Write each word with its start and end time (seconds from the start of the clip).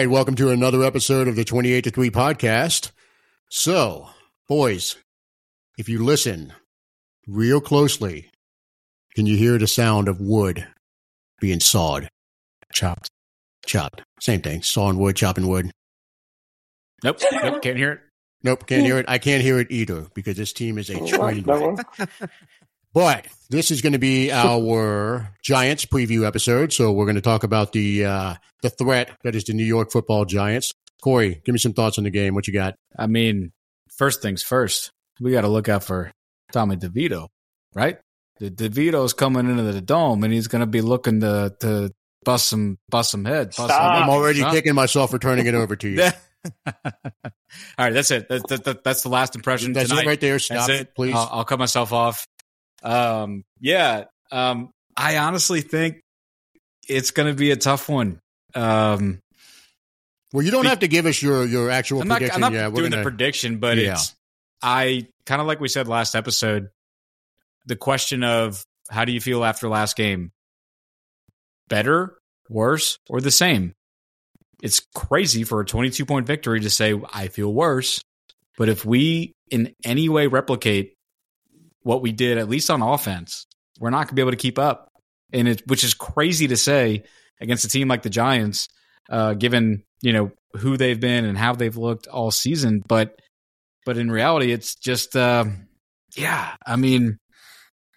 right, 0.00 0.08
welcome 0.08 0.34
to 0.34 0.48
another 0.48 0.82
episode 0.82 1.28
of 1.28 1.36
the 1.36 1.44
28 1.44 1.84
to 1.84 1.90
3 1.90 2.08
podcast. 2.08 2.90
So, 3.50 4.08
boys, 4.48 4.96
if 5.76 5.90
you 5.90 6.02
listen 6.02 6.54
real 7.26 7.60
closely, 7.60 8.30
can 9.14 9.26
you 9.26 9.36
hear 9.36 9.58
the 9.58 9.66
sound 9.66 10.08
of 10.08 10.18
wood 10.18 10.66
being 11.38 11.60
sawed? 11.60 12.08
Chopped. 12.72 13.10
Chopped. 13.66 14.00
Same 14.20 14.40
thing. 14.40 14.62
Sawing 14.62 14.96
wood, 14.96 15.16
chopping 15.16 15.46
wood. 15.46 15.70
Nope. 17.04 17.18
Nope. 17.30 17.60
Can't 17.60 17.76
hear 17.76 17.92
it. 17.92 18.00
Nope, 18.42 18.66
can't 18.66 18.86
hear 18.86 18.96
it. 18.96 19.04
I 19.06 19.18
can't 19.18 19.42
hear 19.42 19.58
it 19.58 19.70
either 19.70 20.06
because 20.14 20.38
this 20.38 20.54
team 20.54 20.78
is 20.78 20.88
a 20.88 20.98
oh, 20.98 21.06
train 21.06 21.44
wreck. 21.44 22.08
But 22.92 23.26
this 23.50 23.70
is 23.70 23.82
going 23.82 23.92
to 23.92 23.98
be 23.98 24.32
our 24.32 25.32
Giants 25.42 25.84
preview 25.86 26.26
episode. 26.26 26.72
So 26.72 26.90
we're 26.92 27.04
going 27.04 27.14
to 27.16 27.20
talk 27.20 27.44
about 27.44 27.72
the 27.72 28.04
uh, 28.04 28.34
the 28.62 28.70
threat 28.70 29.10
that 29.22 29.34
is 29.34 29.44
the 29.44 29.52
New 29.52 29.64
York 29.64 29.92
Football 29.92 30.24
Giants. 30.24 30.72
Corey, 31.02 31.40
give 31.44 31.52
me 31.52 31.58
some 31.58 31.72
thoughts 31.72 31.98
on 31.98 32.04
the 32.04 32.10
game. 32.10 32.34
What 32.34 32.46
you 32.46 32.52
got? 32.52 32.74
I 32.98 33.06
mean, 33.06 33.52
first 33.96 34.22
things 34.22 34.42
first, 34.42 34.90
we 35.20 35.30
got 35.32 35.42
to 35.42 35.48
look 35.48 35.68
out 35.68 35.84
for 35.84 36.12
Tommy 36.52 36.76
DeVito, 36.76 37.28
right? 37.74 37.98
The 38.38 38.50
DeVito's 38.50 39.12
coming 39.12 39.48
into 39.48 39.62
the 39.62 39.80
dome, 39.80 40.24
and 40.24 40.32
he's 40.32 40.48
going 40.48 40.60
to 40.60 40.66
be 40.66 40.80
looking 40.80 41.20
to 41.20 41.54
to 41.60 41.92
bust 42.24 42.48
some 42.48 42.78
bust 42.88 43.12
some 43.12 43.24
head. 43.24 43.48
Bust 43.56 43.56
some 43.56 43.70
I'm 43.70 44.08
already 44.10 44.40
Huh? 44.40 44.50
kicking 44.50 44.74
myself 44.74 45.10
for 45.10 45.18
turning 45.18 45.46
it 45.46 45.54
over 45.54 45.76
to 45.76 45.88
you. 45.88 46.02
All 46.66 47.32
right, 47.78 47.92
that's 47.92 48.10
it. 48.10 48.28
That, 48.28 48.46
that, 48.48 48.64
that- 48.64 48.84
that's 48.84 49.02
the 49.02 49.08
last 49.10 49.34
impression 49.36 49.72
That's 49.74 49.90
tonight. 49.90 50.04
it 50.04 50.08
right 50.08 50.20
there. 50.20 50.38
Stop 50.38 50.66
That's 50.68 50.80
it, 50.82 50.94
please. 50.94 51.14
I'll, 51.14 51.28
I'll 51.32 51.44
cut 51.44 51.58
myself 51.58 51.92
off. 51.92 52.26
Um, 52.82 53.44
yeah. 53.60 54.04
Um, 54.32 54.70
I 54.96 55.18
honestly 55.18 55.60
think 55.60 56.00
it's 56.88 57.10
going 57.10 57.28
to 57.28 57.34
be 57.34 57.50
a 57.50 57.56
tough 57.56 57.88
one. 57.88 58.20
Um, 58.54 59.20
well, 60.32 60.44
you 60.44 60.50
don't 60.50 60.62
be- 60.62 60.68
have 60.68 60.80
to 60.80 60.88
give 60.88 61.06
us 61.06 61.22
your 61.22 61.44
your 61.46 61.70
actual 61.70 62.02
I'm 62.02 62.08
not, 62.08 62.18
prediction. 62.18 62.42
I'm 62.44 62.52
not 62.52 62.58
yeah, 62.58 62.68
we're 62.68 62.76
doing 62.76 62.90
gonna, 62.90 63.02
the 63.02 63.10
prediction, 63.10 63.58
but 63.58 63.78
Yeah. 63.78 63.92
it's 63.92 64.14
I 64.62 65.06
kind 65.26 65.40
of 65.40 65.46
like 65.46 65.60
we 65.60 65.68
said 65.68 65.88
last 65.88 66.14
episode. 66.14 66.68
The 67.66 67.76
question 67.76 68.24
of 68.24 68.64
how 68.88 69.04
do 69.04 69.12
you 69.12 69.20
feel 69.20 69.44
after 69.44 69.68
last 69.68 69.96
game? 69.96 70.32
Better, 71.68 72.18
worse, 72.48 72.98
or 73.08 73.20
the 73.20 73.30
same? 73.30 73.74
It's 74.62 74.80
crazy 74.94 75.44
for 75.44 75.60
a 75.60 75.64
22 75.64 76.04
point 76.04 76.26
victory 76.26 76.60
to 76.60 76.70
say 76.70 77.00
I 77.12 77.28
feel 77.28 77.52
worse, 77.52 78.02
but 78.58 78.68
if 78.68 78.84
we 78.84 79.32
in 79.50 79.74
any 79.84 80.08
way 80.08 80.26
replicate 80.26 80.94
what 81.82 82.02
we 82.02 82.12
did, 82.12 82.38
at 82.38 82.48
least 82.48 82.70
on 82.70 82.82
offense, 82.82 83.46
we're 83.78 83.90
not 83.90 84.06
going 84.06 84.08
to 84.08 84.14
be 84.14 84.22
able 84.22 84.32
to 84.32 84.36
keep 84.36 84.58
up, 84.58 84.92
and 85.32 85.48
it 85.48 85.62
which 85.66 85.84
is 85.84 85.94
crazy 85.94 86.48
to 86.48 86.56
say 86.56 87.04
against 87.40 87.64
a 87.64 87.68
team 87.68 87.88
like 87.88 88.02
the 88.02 88.10
Giants, 88.10 88.68
uh, 89.08 89.34
given 89.34 89.84
you 90.02 90.12
know 90.12 90.30
who 90.54 90.76
they've 90.76 91.00
been 91.00 91.24
and 91.24 91.38
how 91.38 91.54
they've 91.54 91.76
looked 91.76 92.06
all 92.06 92.30
season. 92.30 92.82
But 92.86 93.20
but 93.86 93.96
in 93.96 94.10
reality, 94.10 94.52
it's 94.52 94.74
just 94.74 95.16
uh, 95.16 95.44
yeah. 96.16 96.54
I 96.66 96.76
mean, 96.76 97.18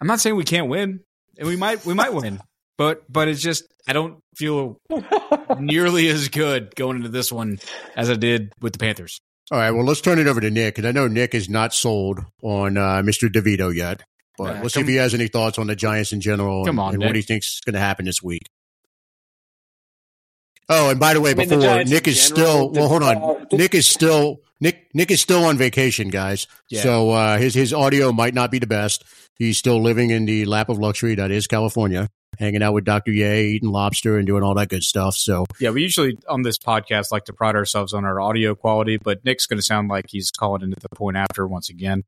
I'm 0.00 0.06
not 0.06 0.20
saying 0.20 0.36
we 0.36 0.44
can't 0.44 0.68
win, 0.68 1.00
and 1.38 1.48
we 1.48 1.56
might 1.56 1.84
we 1.84 1.94
might 1.94 2.14
win, 2.14 2.40
but 2.78 3.02
but 3.12 3.28
it's 3.28 3.42
just 3.42 3.64
I 3.86 3.92
don't 3.92 4.20
feel 4.36 4.78
nearly 5.58 6.08
as 6.08 6.28
good 6.28 6.74
going 6.74 6.96
into 6.96 7.10
this 7.10 7.30
one 7.30 7.58
as 7.96 8.10
I 8.10 8.14
did 8.14 8.52
with 8.60 8.72
the 8.72 8.78
Panthers. 8.78 9.20
All 9.50 9.58
right, 9.58 9.70
well, 9.70 9.84
let's 9.84 10.00
turn 10.00 10.18
it 10.18 10.26
over 10.26 10.40
to 10.40 10.50
Nick, 10.50 10.78
and 10.78 10.86
I 10.86 10.92
know 10.92 11.06
Nick 11.06 11.34
is 11.34 11.48
not 11.50 11.74
sold 11.74 12.20
on 12.42 12.78
uh, 12.78 13.02
Mr. 13.02 13.28
DeVito 13.28 13.74
yet, 13.74 14.02
but 14.38 14.54
Yeah, 14.54 14.60
we'll 14.60 14.70
see 14.70 14.80
if 14.80 14.88
he 14.88 14.96
has 14.96 15.12
any 15.14 15.28
thoughts 15.28 15.58
on 15.58 15.66
the 15.66 15.76
Giants 15.76 16.12
in 16.12 16.20
general 16.22 16.64
Come 16.64 16.78
and, 16.78 16.86
on, 16.88 16.94
and 16.94 17.02
what 17.02 17.08
Nick. 17.12 17.16
he 17.16 17.22
thinks 17.22 17.54
is 17.56 17.60
going 17.60 17.74
to 17.74 17.80
happen 17.80 18.06
this 18.06 18.22
week. 18.22 18.48
Oh, 20.68 20.88
and 20.90 20.98
by 20.98 21.12
the 21.12 21.20
way, 21.20 21.32
I 21.32 21.34
mean, 21.34 21.48
the 21.48 21.56
before 21.56 21.68
Giants 21.74 21.90
Nick 21.90 22.08
is 22.08 22.28
general, 22.30 22.70
still 22.72 22.72
well, 22.72 22.88
hold 22.88 23.02
on. 23.02 23.16
uh, 23.16 23.44
Nick 23.52 23.74
is 23.74 23.86
still 23.86 24.38
Nick. 24.60 24.88
Nick 24.94 25.10
is 25.10 25.20
still 25.20 25.44
on 25.44 25.58
vacation, 25.58 26.08
guys. 26.08 26.46
Yeah. 26.70 26.82
So 26.82 27.10
uh, 27.10 27.36
his 27.36 27.52
his 27.52 27.74
audio 27.74 28.12
might 28.12 28.32
not 28.32 28.50
be 28.50 28.58
the 28.58 28.66
best. 28.66 29.04
He's 29.36 29.58
still 29.58 29.82
living 29.82 30.08
in 30.08 30.24
the 30.24 30.46
lap 30.46 30.70
of 30.70 30.78
luxury 30.78 31.14
that 31.16 31.30
is 31.30 31.46
California, 31.46 32.08
hanging 32.38 32.62
out 32.62 32.72
with 32.72 32.84
Doctor 32.84 33.10
Ye, 33.10 33.54
eating 33.54 33.70
lobster, 33.70 34.16
and 34.16 34.26
doing 34.26 34.42
all 34.42 34.54
that 34.54 34.68
good 34.68 34.82
stuff. 34.82 35.16
So 35.16 35.46
Yeah, 35.58 35.70
we 35.70 35.82
usually 35.82 36.18
on 36.28 36.42
this 36.42 36.58
podcast 36.58 37.12
like 37.12 37.24
to 37.24 37.32
pride 37.32 37.56
ourselves 37.56 37.92
on 37.92 38.04
our 38.04 38.20
audio 38.20 38.54
quality, 38.54 38.96
but 38.96 39.24
Nick's 39.24 39.46
going 39.46 39.58
to 39.58 39.62
sound 39.62 39.88
like 39.88 40.06
he's 40.08 40.30
calling 40.30 40.62
into 40.62 40.78
the 40.80 40.88
point 40.90 41.16
after 41.16 41.46
once 41.46 41.68
again. 41.70 42.04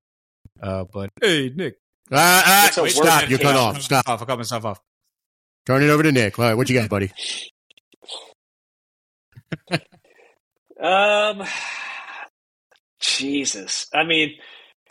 Uh, 0.63 0.85
but 0.85 1.11
hey, 1.21 1.53
Nick, 1.55 1.77
uh, 2.11 2.71
uh, 2.77 2.83
wait, 2.83 2.93
stop! 2.93 3.29
You're 3.29 3.39
cut 3.39 3.57
off. 3.57 3.81
Stop. 3.83 4.09
Off, 4.09 4.23
I 4.23 4.25
cut 4.25 4.39
myself 4.39 4.65
off. 4.65 4.81
Turn 5.67 5.83
it 5.83 5.91
over 5.91 6.03
to 6.03 6.13
Nick. 6.13 6.39
All 6.39 6.45
right, 6.45 6.55
what 6.55 6.69
you 6.71 6.81
got, 6.81 6.89
buddy? 6.89 7.11
Um, 10.81 11.43
Jesus. 13.01 13.87
I 13.95 14.05
mean, 14.05 14.37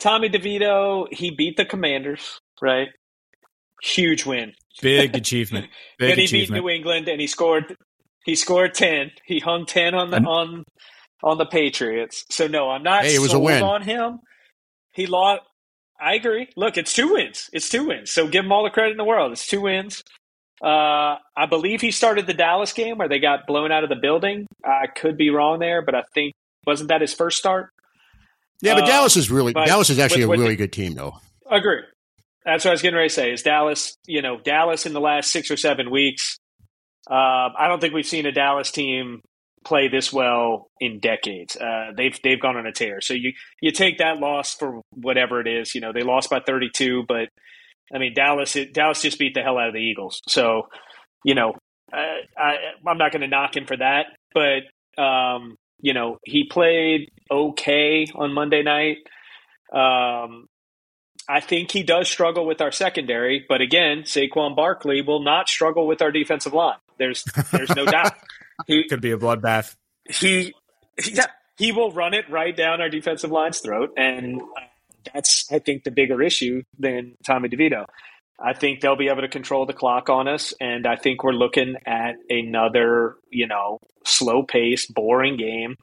Tommy 0.00 0.28
DeVito, 0.28 1.06
he 1.12 1.30
beat 1.30 1.56
the 1.56 1.64
Commanders, 1.64 2.40
right? 2.60 2.88
Huge 3.82 4.24
win. 4.26 4.52
Big 4.82 5.14
achievement. 5.16 5.66
Big 5.98 6.10
then 6.10 6.18
he 6.18 6.24
achievement. 6.24 6.62
beat 6.64 6.68
New 6.68 6.68
England, 6.74 7.08
and 7.08 7.20
he 7.20 7.26
scored. 7.26 7.76
He 8.24 8.34
scored 8.34 8.74
ten. 8.74 9.10
He 9.24 9.38
hung 9.38 9.66
ten 9.66 9.94
on 9.94 10.10
the 10.10 10.18
on 10.22 10.64
on 11.22 11.38
the 11.38 11.46
Patriots. 11.46 12.24
So 12.30 12.46
no, 12.46 12.70
I'm 12.70 12.82
not 12.82 13.04
Hey, 13.04 13.14
it 13.14 13.20
was 13.20 13.32
a 13.32 13.38
win. 13.38 13.62
on 13.62 13.82
him. 13.82 14.18
He 14.92 15.06
lost. 15.06 15.42
I 16.00 16.14
agree. 16.14 16.48
Look, 16.56 16.76
it's 16.76 16.92
two 16.92 17.12
wins. 17.14 17.48
It's 17.52 17.68
two 17.70 17.86
wins. 17.86 18.10
So 18.10 18.28
give 18.28 18.44
him 18.44 18.52
all 18.52 18.64
the 18.64 18.70
credit 18.70 18.90
in 18.92 18.96
the 18.98 19.04
world. 19.04 19.32
It's 19.32 19.46
two 19.46 19.62
wins. 19.62 20.02
Uh, 20.62 21.16
I 21.36 21.46
believe 21.48 21.80
he 21.80 21.90
started 21.90 22.26
the 22.26 22.34
Dallas 22.34 22.72
game 22.72 22.98
where 22.98 23.08
they 23.08 23.18
got 23.18 23.46
blown 23.46 23.72
out 23.72 23.82
of 23.84 23.88
the 23.90 23.96
building. 23.96 24.46
I 24.64 24.86
could 24.88 25.16
be 25.16 25.30
wrong 25.30 25.58
there, 25.58 25.82
but 25.82 25.94
I 25.94 26.02
think 26.14 26.32
wasn't 26.66 26.88
that 26.88 27.00
his 27.02 27.14
first 27.14 27.38
start? 27.38 27.70
Yeah, 28.62 28.74
but 28.74 28.84
Uh, 28.84 28.86
Dallas 28.86 29.16
is 29.16 29.30
really 29.30 29.52
but 29.52 29.66
Dallas 29.66 29.88
is 29.90 29.98
actually 29.98 30.24
with- 30.26 30.38
a 30.38 30.42
really 30.42 30.54
the- 30.54 30.64
good 30.64 30.72
team, 30.72 30.94
though. 30.94 31.14
Agree. 31.50 31.82
That's 32.46 32.64
what 32.64 32.70
I 32.70 32.74
was 32.74 32.82
getting 32.82 32.96
ready 32.96 33.08
to 33.08 33.14
say. 33.14 33.32
Is 33.32 33.42
Dallas? 33.42 33.96
You 34.06 34.22
know, 34.22 34.38
Dallas 34.38 34.86
in 34.86 34.92
the 34.92 35.00
last 35.00 35.30
six 35.32 35.50
or 35.50 35.56
seven 35.56 35.90
weeks. 35.90 36.38
Uh, 37.10 37.50
I 37.58 37.66
don't 37.68 37.80
think 37.80 37.92
we've 37.92 38.06
seen 38.06 38.24
a 38.26 38.32
Dallas 38.32 38.70
team 38.70 39.20
play 39.64 39.88
this 39.88 40.12
well 40.12 40.68
in 40.80 41.00
decades. 41.00 41.56
Uh, 41.56 41.90
they've 41.96 42.16
they've 42.22 42.40
gone 42.40 42.56
on 42.56 42.66
a 42.66 42.72
tear. 42.72 43.00
So 43.00 43.14
you 43.14 43.32
you 43.60 43.72
take 43.72 43.98
that 43.98 44.18
loss 44.18 44.54
for 44.54 44.80
whatever 44.90 45.40
it 45.40 45.48
is. 45.48 45.74
You 45.74 45.80
know, 45.80 45.92
they 45.92 46.02
lost 46.02 46.30
by 46.30 46.40
thirty 46.40 46.70
two, 46.72 47.04
but 47.08 47.28
I 47.92 47.98
mean 47.98 48.14
Dallas 48.14 48.54
it, 48.54 48.72
Dallas 48.72 49.02
just 49.02 49.18
beat 49.18 49.34
the 49.34 49.42
hell 49.42 49.58
out 49.58 49.68
of 49.68 49.74
the 49.74 49.80
Eagles. 49.80 50.20
So 50.28 50.68
you 51.24 51.34
know, 51.34 51.54
I, 51.92 52.20
I 52.38 52.56
I'm 52.86 52.98
not 52.98 53.10
going 53.10 53.22
to 53.22 53.28
knock 53.28 53.56
him 53.56 53.66
for 53.66 53.76
that, 53.76 54.06
but 54.32 55.02
um, 55.02 55.56
you 55.80 55.94
know, 55.94 56.18
he 56.24 56.44
played 56.48 57.10
okay 57.30 58.06
on 58.14 58.32
Monday 58.32 58.62
night. 58.62 58.98
Um, 59.72 60.46
I 61.28 61.40
think 61.40 61.72
he 61.72 61.82
does 61.82 62.08
struggle 62.08 62.46
with 62.46 62.60
our 62.60 62.70
secondary, 62.70 63.44
but 63.48 63.60
again, 63.60 64.02
Saquon 64.02 64.54
Barkley 64.54 65.02
will 65.02 65.22
not 65.22 65.48
struggle 65.48 65.86
with 65.86 66.00
our 66.00 66.12
defensive 66.12 66.52
line. 66.52 66.78
There's 66.98 67.24
there's 67.52 67.74
no 67.74 67.84
doubt. 67.84 68.12
He 68.66 68.88
Could 68.88 69.02
be 69.02 69.10
a 69.10 69.18
bloodbath. 69.18 69.76
he 70.08 70.54
yeah, 71.04 71.26
he 71.58 71.72
will 71.72 71.92
run 71.92 72.14
it 72.14 72.24
right 72.30 72.56
down 72.56 72.80
our 72.80 72.88
defensive 72.88 73.30
line's 73.30 73.58
throat, 73.58 73.92
and 73.98 74.40
that's 75.12 75.46
I 75.52 75.58
think 75.58 75.84
the 75.84 75.90
bigger 75.90 76.22
issue 76.22 76.62
than 76.78 77.16
Tommy 77.22 77.50
DeVito. 77.50 77.84
I 78.40 78.54
think 78.54 78.80
they'll 78.80 78.96
be 78.96 79.08
able 79.08 79.20
to 79.20 79.28
control 79.28 79.66
the 79.66 79.74
clock 79.74 80.08
on 80.08 80.26
us, 80.26 80.54
and 80.58 80.86
I 80.86 80.96
think 80.96 81.22
we're 81.22 81.32
looking 81.32 81.76
at 81.84 82.14
another 82.30 83.16
you 83.30 83.46
know 83.46 83.78
slow 84.06 84.42
paced, 84.42 84.94
boring 84.94 85.36
game 85.36 85.76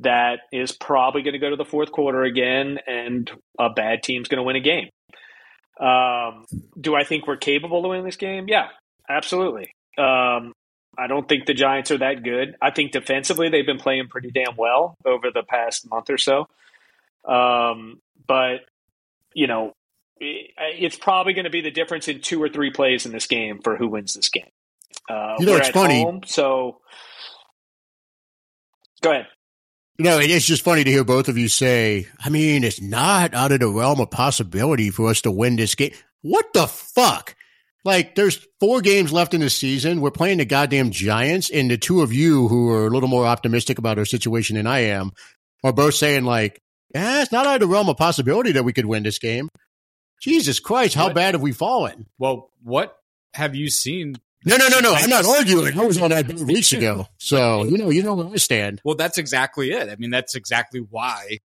that 0.00 0.40
is 0.52 0.72
probably 0.72 1.22
going 1.22 1.32
to 1.34 1.38
go 1.38 1.50
to 1.50 1.56
the 1.56 1.64
fourth 1.64 1.92
quarter 1.92 2.22
again, 2.22 2.78
and 2.86 3.30
a 3.58 3.70
bad 3.70 4.02
team's 4.02 4.28
going 4.28 4.38
to 4.38 4.42
win 4.44 4.56
a 4.56 4.60
game. 4.60 4.88
Um, 5.80 6.46
do 6.80 6.94
I 6.94 7.04
think 7.04 7.26
we're 7.26 7.36
capable 7.36 7.84
of 7.84 7.88
winning 7.90 8.04
this 8.04 8.16
game? 8.16 8.46
Yeah, 8.48 8.68
absolutely. 9.08 9.70
Um, 9.98 10.52
I 10.98 11.06
don't 11.08 11.28
think 11.28 11.44
the 11.46 11.54
Giants 11.54 11.90
are 11.90 11.98
that 11.98 12.22
good. 12.22 12.56
I 12.62 12.70
think 12.70 12.92
defensively 12.92 13.48
they've 13.50 13.66
been 13.66 13.78
playing 13.78 14.08
pretty 14.08 14.30
damn 14.30 14.56
well 14.56 14.94
over 15.04 15.30
the 15.32 15.42
past 15.42 15.88
month 15.90 16.08
or 16.10 16.18
so. 16.18 16.46
Um, 17.26 18.00
but 18.26 18.60
you 19.34 19.46
know, 19.46 19.72
it, 20.18 20.50
it's 20.58 20.96
probably 20.96 21.34
going 21.34 21.44
to 21.44 21.50
be 21.50 21.60
the 21.60 21.70
difference 21.70 22.08
in 22.08 22.20
two 22.20 22.42
or 22.42 22.48
three 22.48 22.70
plays 22.70 23.04
in 23.04 23.12
this 23.12 23.26
game 23.26 23.60
for 23.62 23.76
who 23.76 23.88
wins 23.88 24.14
this 24.14 24.30
game. 24.30 24.48
Uh, 25.10 25.34
You 25.38 25.44
know, 25.46 25.52
we're 25.52 25.58
it's 25.58 25.68
at 25.68 25.74
funny. 25.74 26.02
home, 26.02 26.20
so 26.24 26.78
go 29.02 29.10
ahead. 29.10 29.26
You 29.98 30.04
know, 30.04 30.18
it 30.18 30.30
is 30.30 30.44
just 30.44 30.62
funny 30.62 30.84
to 30.84 30.90
hear 30.90 31.04
both 31.04 31.28
of 31.28 31.38
you 31.38 31.48
say, 31.48 32.06
I 32.22 32.28
mean, 32.28 32.64
it's 32.64 32.82
not 32.82 33.32
out 33.32 33.52
of 33.52 33.60
the 33.60 33.68
realm 33.68 34.00
of 34.00 34.10
possibility 34.10 34.90
for 34.90 35.08
us 35.08 35.22
to 35.22 35.30
win 35.30 35.56
this 35.56 35.74
game. 35.74 35.92
What 36.20 36.52
the 36.52 36.66
fuck? 36.66 37.34
Like, 37.84 38.14
there's 38.14 38.46
four 38.60 38.80
games 38.82 39.12
left 39.12 39.32
in 39.32 39.40
the 39.40 39.48
season. 39.48 40.00
We're 40.00 40.10
playing 40.10 40.38
the 40.38 40.44
goddamn 40.44 40.90
Giants, 40.90 41.48
and 41.50 41.70
the 41.70 41.78
two 41.78 42.02
of 42.02 42.12
you 42.12 42.48
who 42.48 42.68
are 42.70 42.86
a 42.86 42.90
little 42.90 43.08
more 43.08 43.24
optimistic 43.26 43.78
about 43.78 43.98
our 43.98 44.04
situation 44.04 44.56
than 44.56 44.66
I 44.66 44.80
am 44.80 45.12
are 45.64 45.72
both 45.72 45.94
saying, 45.94 46.24
like, 46.24 46.60
yeah, 46.94 47.22
it's 47.22 47.32
not 47.32 47.46
out 47.46 47.54
of 47.54 47.60
the 47.60 47.66
realm 47.72 47.88
of 47.88 47.96
possibility 47.96 48.52
that 48.52 48.64
we 48.64 48.72
could 48.72 48.86
win 48.86 49.02
this 49.02 49.18
game. 49.18 49.48
Jesus 50.20 50.60
Christ, 50.60 50.94
how 50.94 51.06
What? 51.06 51.14
bad 51.14 51.34
have 51.34 51.42
we 51.42 51.52
fallen? 51.52 52.06
Well, 52.18 52.50
what 52.62 52.96
have 53.34 53.54
you 53.54 53.70
seen 53.70 54.16
No, 54.46 54.56
no, 54.56 54.68
no, 54.68 54.78
no. 54.78 54.94
I'm 54.94 55.10
not 55.10 55.26
arguing. 55.26 55.78
I 55.78 55.84
was 55.84 56.00
on 56.00 56.10
that 56.10 56.32
weeks 56.32 56.72
ago. 56.72 57.08
So, 57.18 57.64
you 57.64 57.76
know, 57.76 57.90
you 57.90 58.02
know 58.04 58.14
where 58.14 58.28
I 58.28 58.36
stand. 58.36 58.80
Well, 58.84 58.94
that's 58.94 59.18
exactly 59.18 59.72
it. 59.72 59.88
I 59.88 59.96
mean, 59.96 60.10
that's 60.10 60.36
exactly 60.36 60.80
why 60.80 61.38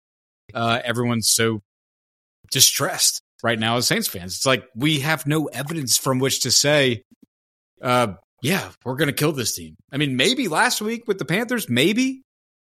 uh, 0.54 0.80
everyone's 0.84 1.30
so 1.30 1.62
distressed 2.52 3.22
right 3.42 3.58
now 3.58 3.78
as 3.78 3.86
Saints 3.86 4.06
fans. 4.06 4.36
It's 4.36 4.46
like 4.46 4.64
we 4.76 5.00
have 5.00 5.26
no 5.26 5.46
evidence 5.46 5.96
from 5.96 6.18
which 6.18 6.40
to 6.40 6.50
say, 6.50 7.02
uh, 7.80 8.14
yeah, 8.42 8.70
we're 8.84 8.96
going 8.96 9.08
to 9.08 9.14
kill 9.14 9.32
this 9.32 9.54
team. 9.54 9.76
I 9.90 9.96
mean, 9.96 10.16
maybe 10.16 10.48
last 10.48 10.82
week 10.82 11.04
with 11.06 11.18
the 11.18 11.24
Panthers, 11.24 11.70
maybe. 11.70 12.22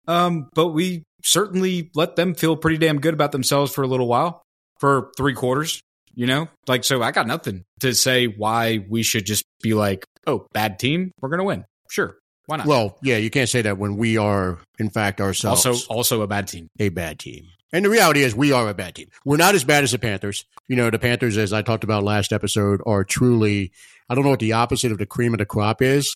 Um, 0.07 0.49
but 0.53 0.69
we 0.69 1.03
certainly 1.23 1.91
let 1.93 2.15
them 2.15 2.33
feel 2.33 2.55
pretty 2.55 2.77
damn 2.77 2.99
good 2.99 3.13
about 3.13 3.31
themselves 3.31 3.71
for 3.71 3.83
a 3.83 3.87
little 3.87 4.07
while, 4.07 4.41
for 4.79 5.11
three 5.17 5.33
quarters, 5.33 5.81
you 6.15 6.25
know? 6.25 6.47
Like, 6.67 6.83
so 6.83 7.01
I 7.01 7.11
got 7.11 7.27
nothing 7.27 7.63
to 7.81 7.93
say 7.93 8.27
why 8.27 8.85
we 8.89 9.03
should 9.03 9.25
just 9.25 9.45
be 9.61 9.73
like, 9.73 10.05
oh, 10.25 10.47
bad 10.53 10.79
team, 10.79 11.11
we're 11.21 11.29
going 11.29 11.39
to 11.39 11.45
win. 11.45 11.65
Sure. 11.89 12.17
Why 12.47 12.57
not? 12.57 12.67
Well, 12.67 12.97
yeah, 13.01 13.17
you 13.17 13.29
can't 13.29 13.49
say 13.49 13.61
that 13.63 13.77
when 13.77 13.97
we 13.97 14.17
are, 14.17 14.59
in 14.79 14.89
fact, 14.89 15.21
ourselves 15.21 15.65
also, 15.65 15.93
also 15.93 16.21
a 16.21 16.27
bad 16.27 16.47
team. 16.47 16.69
a 16.79 16.89
bad 16.89 17.19
team. 17.19 17.45
And 17.73 17.83
the 17.83 17.89
reality 17.89 18.23
is, 18.23 18.35
we 18.35 18.51
are 18.51 18.69
a 18.69 18.73
bad 18.73 18.95
team. 18.95 19.09
We're 19.25 19.37
not 19.37 19.55
as 19.55 19.63
bad 19.63 19.83
as 19.83 19.91
the 19.91 19.99
Panthers. 19.99 20.45
You 20.67 20.75
know, 20.75 20.89
the 20.89 20.99
Panthers, 20.99 21.37
as 21.37 21.51
I 21.51 21.61
talked 21.61 21.83
about 21.83 22.03
last 22.03 22.31
episode, 22.31 22.81
are 22.85 23.03
truly, 23.03 23.71
I 24.09 24.15
don't 24.15 24.23
know 24.23 24.29
what 24.29 24.39
the 24.39 24.53
opposite 24.53 24.91
of 24.91 24.97
the 24.97 25.05
cream 25.05 25.33
of 25.33 25.39
the 25.39 25.45
crop 25.45 25.81
is. 25.81 26.15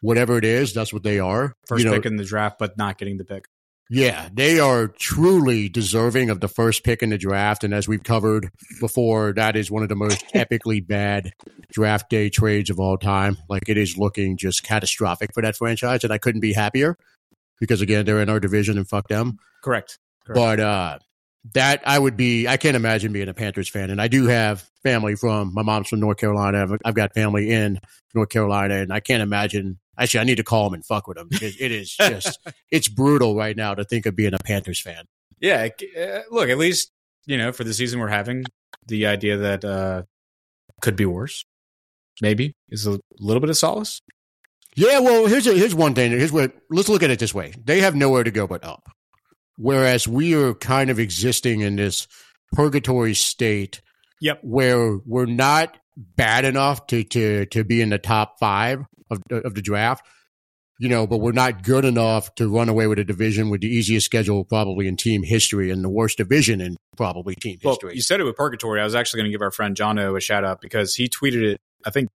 Whatever 0.00 0.36
it 0.36 0.44
is, 0.44 0.74
that's 0.74 0.92
what 0.92 1.02
they 1.02 1.18
are. 1.18 1.54
First 1.66 1.84
you 1.84 1.90
know, 1.90 1.96
pick 1.96 2.06
in 2.06 2.16
the 2.16 2.24
draft, 2.24 2.58
but 2.58 2.76
not 2.76 2.98
getting 2.98 3.18
the 3.18 3.24
pick. 3.24 3.46
Yeah, 3.94 4.30
they 4.32 4.58
are 4.58 4.88
truly 4.88 5.68
deserving 5.68 6.30
of 6.30 6.40
the 6.40 6.48
first 6.48 6.82
pick 6.82 7.02
in 7.02 7.10
the 7.10 7.18
draft. 7.18 7.62
And 7.62 7.74
as 7.74 7.86
we've 7.86 8.02
covered 8.02 8.50
before, 8.80 9.34
that 9.34 9.54
is 9.54 9.70
one 9.70 9.82
of 9.82 9.90
the 9.90 9.94
most 9.94 10.24
epically 10.34 10.84
bad 10.84 11.34
draft 11.70 12.08
day 12.08 12.30
trades 12.30 12.70
of 12.70 12.80
all 12.80 12.96
time. 12.96 13.36
Like 13.50 13.68
it 13.68 13.76
is 13.76 13.98
looking 13.98 14.38
just 14.38 14.62
catastrophic 14.62 15.34
for 15.34 15.42
that 15.42 15.56
franchise. 15.56 16.04
And 16.04 16.12
I 16.12 16.16
couldn't 16.16 16.40
be 16.40 16.54
happier 16.54 16.96
because, 17.60 17.82
again, 17.82 18.06
they're 18.06 18.22
in 18.22 18.30
our 18.30 18.40
division 18.40 18.78
and 18.78 18.88
fuck 18.88 19.08
them. 19.08 19.36
Correct. 19.62 19.98
Correct. 20.24 20.36
But 20.36 20.60
uh, 20.60 20.98
that 21.52 21.82
I 21.84 21.98
would 21.98 22.16
be, 22.16 22.48
I 22.48 22.56
can't 22.56 22.76
imagine 22.76 23.12
being 23.12 23.28
a 23.28 23.34
Panthers 23.34 23.68
fan. 23.68 23.90
And 23.90 24.00
I 24.00 24.08
do 24.08 24.26
have 24.26 24.66
family 24.82 25.16
from, 25.16 25.52
my 25.52 25.62
mom's 25.62 25.88
from 25.88 26.00
North 26.00 26.16
Carolina. 26.16 26.62
I've, 26.62 26.78
I've 26.82 26.94
got 26.94 27.12
family 27.12 27.50
in 27.50 27.78
North 28.14 28.30
Carolina. 28.30 28.76
And 28.76 28.90
I 28.90 29.00
can't 29.00 29.22
imagine 29.22 29.80
Actually, 29.98 30.20
I 30.20 30.24
need 30.24 30.36
to 30.36 30.44
call 30.44 30.66
him 30.66 30.74
and 30.74 30.84
fuck 30.84 31.06
with 31.06 31.18
him 31.18 31.28
because 31.28 31.60
it 31.60 31.70
is 31.70 31.94
just 31.94 32.38
it's 32.70 32.88
brutal 32.88 33.36
right 33.36 33.56
now 33.56 33.74
to 33.74 33.84
think 33.84 34.06
of 34.06 34.16
being 34.16 34.34
a 34.34 34.38
Panthers 34.38 34.80
fan. 34.80 35.04
Yeah, 35.40 35.68
uh, 36.00 36.20
look, 36.30 36.48
at 36.48 36.58
least 36.58 36.90
you 37.26 37.36
know 37.36 37.52
for 37.52 37.64
the 37.64 37.74
season 37.74 38.00
we're 38.00 38.08
having, 38.08 38.44
the 38.86 39.06
idea 39.06 39.36
that 39.38 39.64
uh 39.64 40.02
could 40.80 40.96
be 40.96 41.06
worse, 41.06 41.44
maybe 42.20 42.54
is 42.70 42.86
a 42.86 42.98
little 43.18 43.40
bit 43.40 43.50
of 43.50 43.56
solace. 43.56 44.00
Yeah, 44.74 45.00
well, 45.00 45.26
here's 45.26 45.46
a, 45.46 45.52
here's 45.52 45.74
one 45.74 45.94
thing. 45.94 46.12
Here's 46.12 46.32
what 46.32 46.52
let's 46.70 46.88
look 46.88 47.02
at 47.02 47.10
it 47.10 47.18
this 47.18 47.34
way: 47.34 47.52
they 47.62 47.80
have 47.80 47.94
nowhere 47.94 48.24
to 48.24 48.30
go 48.30 48.46
but 48.46 48.64
up, 48.64 48.88
whereas 49.56 50.08
we 50.08 50.34
are 50.34 50.54
kind 50.54 50.88
of 50.88 50.98
existing 50.98 51.60
in 51.60 51.76
this 51.76 52.08
purgatory 52.52 53.14
state. 53.14 53.82
Yep. 54.22 54.38
Where 54.42 54.98
we're 55.04 55.26
not 55.26 55.76
bad 55.96 56.44
enough 56.44 56.86
to 56.88 57.04
to 57.04 57.46
to 57.46 57.64
be 57.64 57.80
in 57.80 57.90
the 57.90 57.98
top 57.98 58.38
five 58.38 58.80
of 59.10 59.20
of 59.30 59.54
the 59.54 59.62
draft, 59.62 60.06
you 60.78 60.88
know, 60.88 61.06
but 61.06 61.18
we're 61.18 61.32
not 61.32 61.62
good 61.62 61.84
enough 61.84 62.34
to 62.36 62.48
run 62.48 62.68
away 62.68 62.86
with 62.86 62.98
a 62.98 63.04
division 63.04 63.50
with 63.50 63.60
the 63.60 63.68
easiest 63.68 64.06
schedule 64.06 64.44
probably 64.44 64.86
in 64.88 64.96
team 64.96 65.22
history 65.22 65.70
and 65.70 65.84
the 65.84 65.90
worst 65.90 66.18
division 66.18 66.60
in 66.60 66.76
probably 66.96 67.34
team 67.34 67.58
Well, 67.62 67.74
history. 67.74 67.94
you 67.94 68.02
said 68.02 68.20
it 68.20 68.24
with 68.24 68.36
purgatory. 68.36 68.80
I 68.80 68.84
was 68.84 68.94
actually 68.94 69.18
going 69.20 69.30
to 69.30 69.34
give 69.34 69.42
our 69.42 69.50
friend 69.50 69.76
Jono 69.76 70.16
a 70.16 70.20
shout 70.20 70.44
out 70.44 70.60
because 70.60 70.94
he 70.94 71.08
tweeted 71.08 71.42
it. 71.42 71.58
I 71.84 71.90
think 71.90 72.08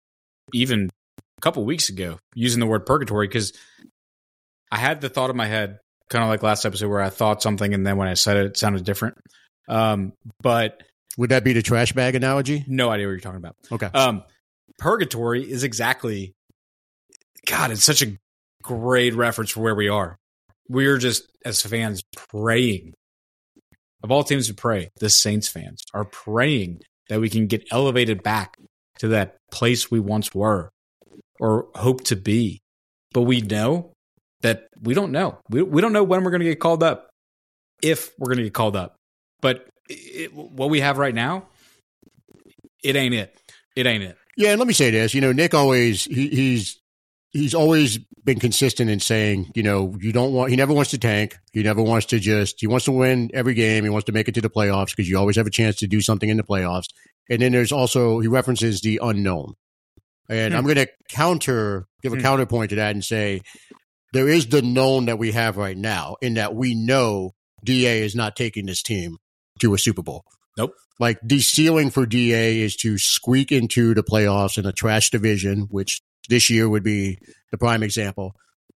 even 0.53 0.89
a 1.37 1.41
couple 1.41 1.63
weeks 1.65 1.89
ago 1.89 2.17
using 2.35 2.59
the 2.59 2.67
word 2.67 2.85
purgatory 2.85 3.27
because 3.27 3.53
I 4.71 4.77
had 4.77 5.01
the 5.01 5.09
thought 5.09 5.29
in 5.29 5.37
my 5.37 5.45
head, 5.47 5.79
kind 6.09 6.23
of 6.23 6.29
like 6.29 6.41
last 6.43 6.65
episode, 6.65 6.89
where 6.89 7.01
I 7.01 7.09
thought 7.09 7.41
something 7.41 7.73
and 7.73 7.85
then 7.85 7.97
when 7.97 8.07
I 8.07 8.15
said 8.15 8.37
it, 8.37 8.45
it 8.47 8.57
sounded 8.57 8.83
different. 8.85 9.17
Um, 9.69 10.13
but 10.41 10.81
Would 11.17 11.31
that 11.31 11.43
be 11.43 11.53
the 11.53 11.61
trash 11.61 11.93
bag 11.93 12.15
analogy? 12.15 12.63
no 12.67 12.89
idea 12.89 13.07
what 13.07 13.11
you're 13.11 13.19
talking 13.19 13.37
about. 13.37 13.55
Okay. 13.71 13.87
Um, 13.93 14.23
purgatory 14.77 15.49
is 15.49 15.63
exactly, 15.63 16.33
God, 17.47 17.71
it's 17.71 17.83
such 17.83 18.03
a 18.03 18.17
great 18.61 19.15
reference 19.15 19.51
for 19.51 19.61
where 19.61 19.75
we 19.75 19.89
are. 19.89 20.17
We're 20.69 20.97
just, 20.97 21.27
as 21.43 21.61
fans, 21.61 22.03
praying. 22.29 22.93
Of 24.03 24.11
all 24.11 24.23
teams 24.23 24.47
to 24.47 24.53
pray, 24.53 24.89
the 24.99 25.09
Saints 25.09 25.47
fans 25.47 25.83
are 25.93 26.05
praying 26.05 26.81
that 27.09 27.19
we 27.19 27.29
can 27.29 27.47
get 27.47 27.67
elevated 27.71 28.21
back 28.21 28.55
to 28.99 29.07
that 29.09 29.37
place 29.51 29.89
we 29.89 29.99
once 29.99 30.35
were 30.35 30.69
or 31.39 31.67
hope 31.73 32.03
to 32.05 32.15
be. 32.15 32.59
But 33.13 33.21
we 33.21 33.41
know 33.41 33.93
that 34.41 34.67
we 34.81 34.93
don't 34.93 35.11
know. 35.11 35.39
We, 35.49 35.63
we 35.63 35.81
don't 35.81 35.93
know 35.93 36.03
when 36.03 36.23
we're 36.23 36.31
going 36.31 36.41
to 36.41 36.47
get 36.47 36.59
called 36.59 36.83
up, 36.83 37.09
if 37.81 38.11
we're 38.19 38.27
going 38.27 38.37
to 38.37 38.43
get 38.43 38.53
called 38.53 38.75
up. 38.75 38.95
But 39.41 39.67
it, 39.89 40.33
what 40.33 40.69
we 40.69 40.79
have 40.79 40.97
right 40.97 41.13
now, 41.15 41.45
it 42.83 42.95
ain't 42.95 43.13
it. 43.13 43.35
It 43.75 43.85
ain't 43.85 44.03
it. 44.03 44.17
Yeah, 44.35 44.51
and 44.51 44.59
let 44.59 44.67
me 44.67 44.73
say 44.73 44.91
this. 44.91 45.13
You 45.13 45.21
know, 45.21 45.31
Nick 45.31 45.53
always 45.53 46.05
he, 46.05 46.27
he's 46.29 46.79
he's 47.31 47.53
always 47.53 47.97
been 48.23 48.39
consistent 48.39 48.89
in 48.89 48.99
saying, 48.99 49.51
you 49.55 49.63
know, 49.63 49.95
you 49.99 50.11
don't 50.11 50.33
want 50.33 50.49
he 50.51 50.55
never 50.55 50.73
wants 50.73 50.91
to 50.91 50.97
tank. 50.97 51.37
He 51.53 51.63
never 51.63 51.81
wants 51.81 52.07
to 52.07 52.19
just 52.19 52.59
he 52.59 52.67
wants 52.67 52.85
to 52.85 52.91
win 52.91 53.31
every 53.33 53.53
game. 53.53 53.83
He 53.83 53.89
wants 53.89 54.05
to 54.05 54.11
make 54.11 54.27
it 54.27 54.35
to 54.35 54.41
the 54.41 54.49
playoffs 54.49 54.91
because 54.95 55.09
you 55.09 55.17
always 55.17 55.35
have 55.37 55.47
a 55.47 55.51
chance 55.51 55.77
to 55.77 55.87
do 55.87 56.01
something 56.01 56.29
in 56.29 56.37
the 56.37 56.43
playoffs. 56.43 56.87
And 57.29 57.41
then 57.41 57.51
there's 57.51 57.71
also 57.71 58.19
he 58.19 58.27
references 58.27 58.81
the 58.81 58.99
unknown. 59.01 59.53
And 60.29 60.53
Hmm. 60.53 60.57
I'm 60.57 60.63
going 60.65 60.75
to 60.77 60.87
counter 61.09 61.87
give 62.03 62.13
a 62.13 62.17
Hmm. 62.17 62.21
counterpoint 62.21 62.69
to 62.71 62.75
that 62.77 62.91
and 62.93 63.03
say 63.03 63.41
there 64.13 64.27
is 64.29 64.47
the 64.47 64.61
known 64.61 65.05
that 65.05 65.17
we 65.19 65.31
have 65.31 65.57
right 65.57 65.77
now 65.77 66.15
in 66.21 66.35
that 66.35 66.53
we 66.55 66.75
know 66.75 67.33
DA 67.63 68.01
is 68.01 68.15
not 68.15 68.35
taking 68.35 68.65
this 68.65 68.83
team 68.83 69.17
to 69.59 69.73
a 69.73 69.77
Super 69.77 70.01
Bowl. 70.01 70.23
Nope. 70.57 70.73
Like 70.99 71.19
the 71.21 71.39
ceiling 71.39 71.91
for 71.91 72.05
DA 72.05 72.61
is 72.61 72.75
to 72.77 72.97
squeak 72.97 73.51
into 73.51 73.93
the 73.93 74.03
playoffs 74.03 74.57
in 74.57 74.65
a 74.65 74.71
trash 74.71 75.11
division, 75.11 75.67
which 75.69 76.01
this 76.29 76.49
year 76.49 76.67
would 76.67 76.83
be 76.83 77.19
the 77.51 77.57
prime 77.57 77.83
example. 77.83 78.33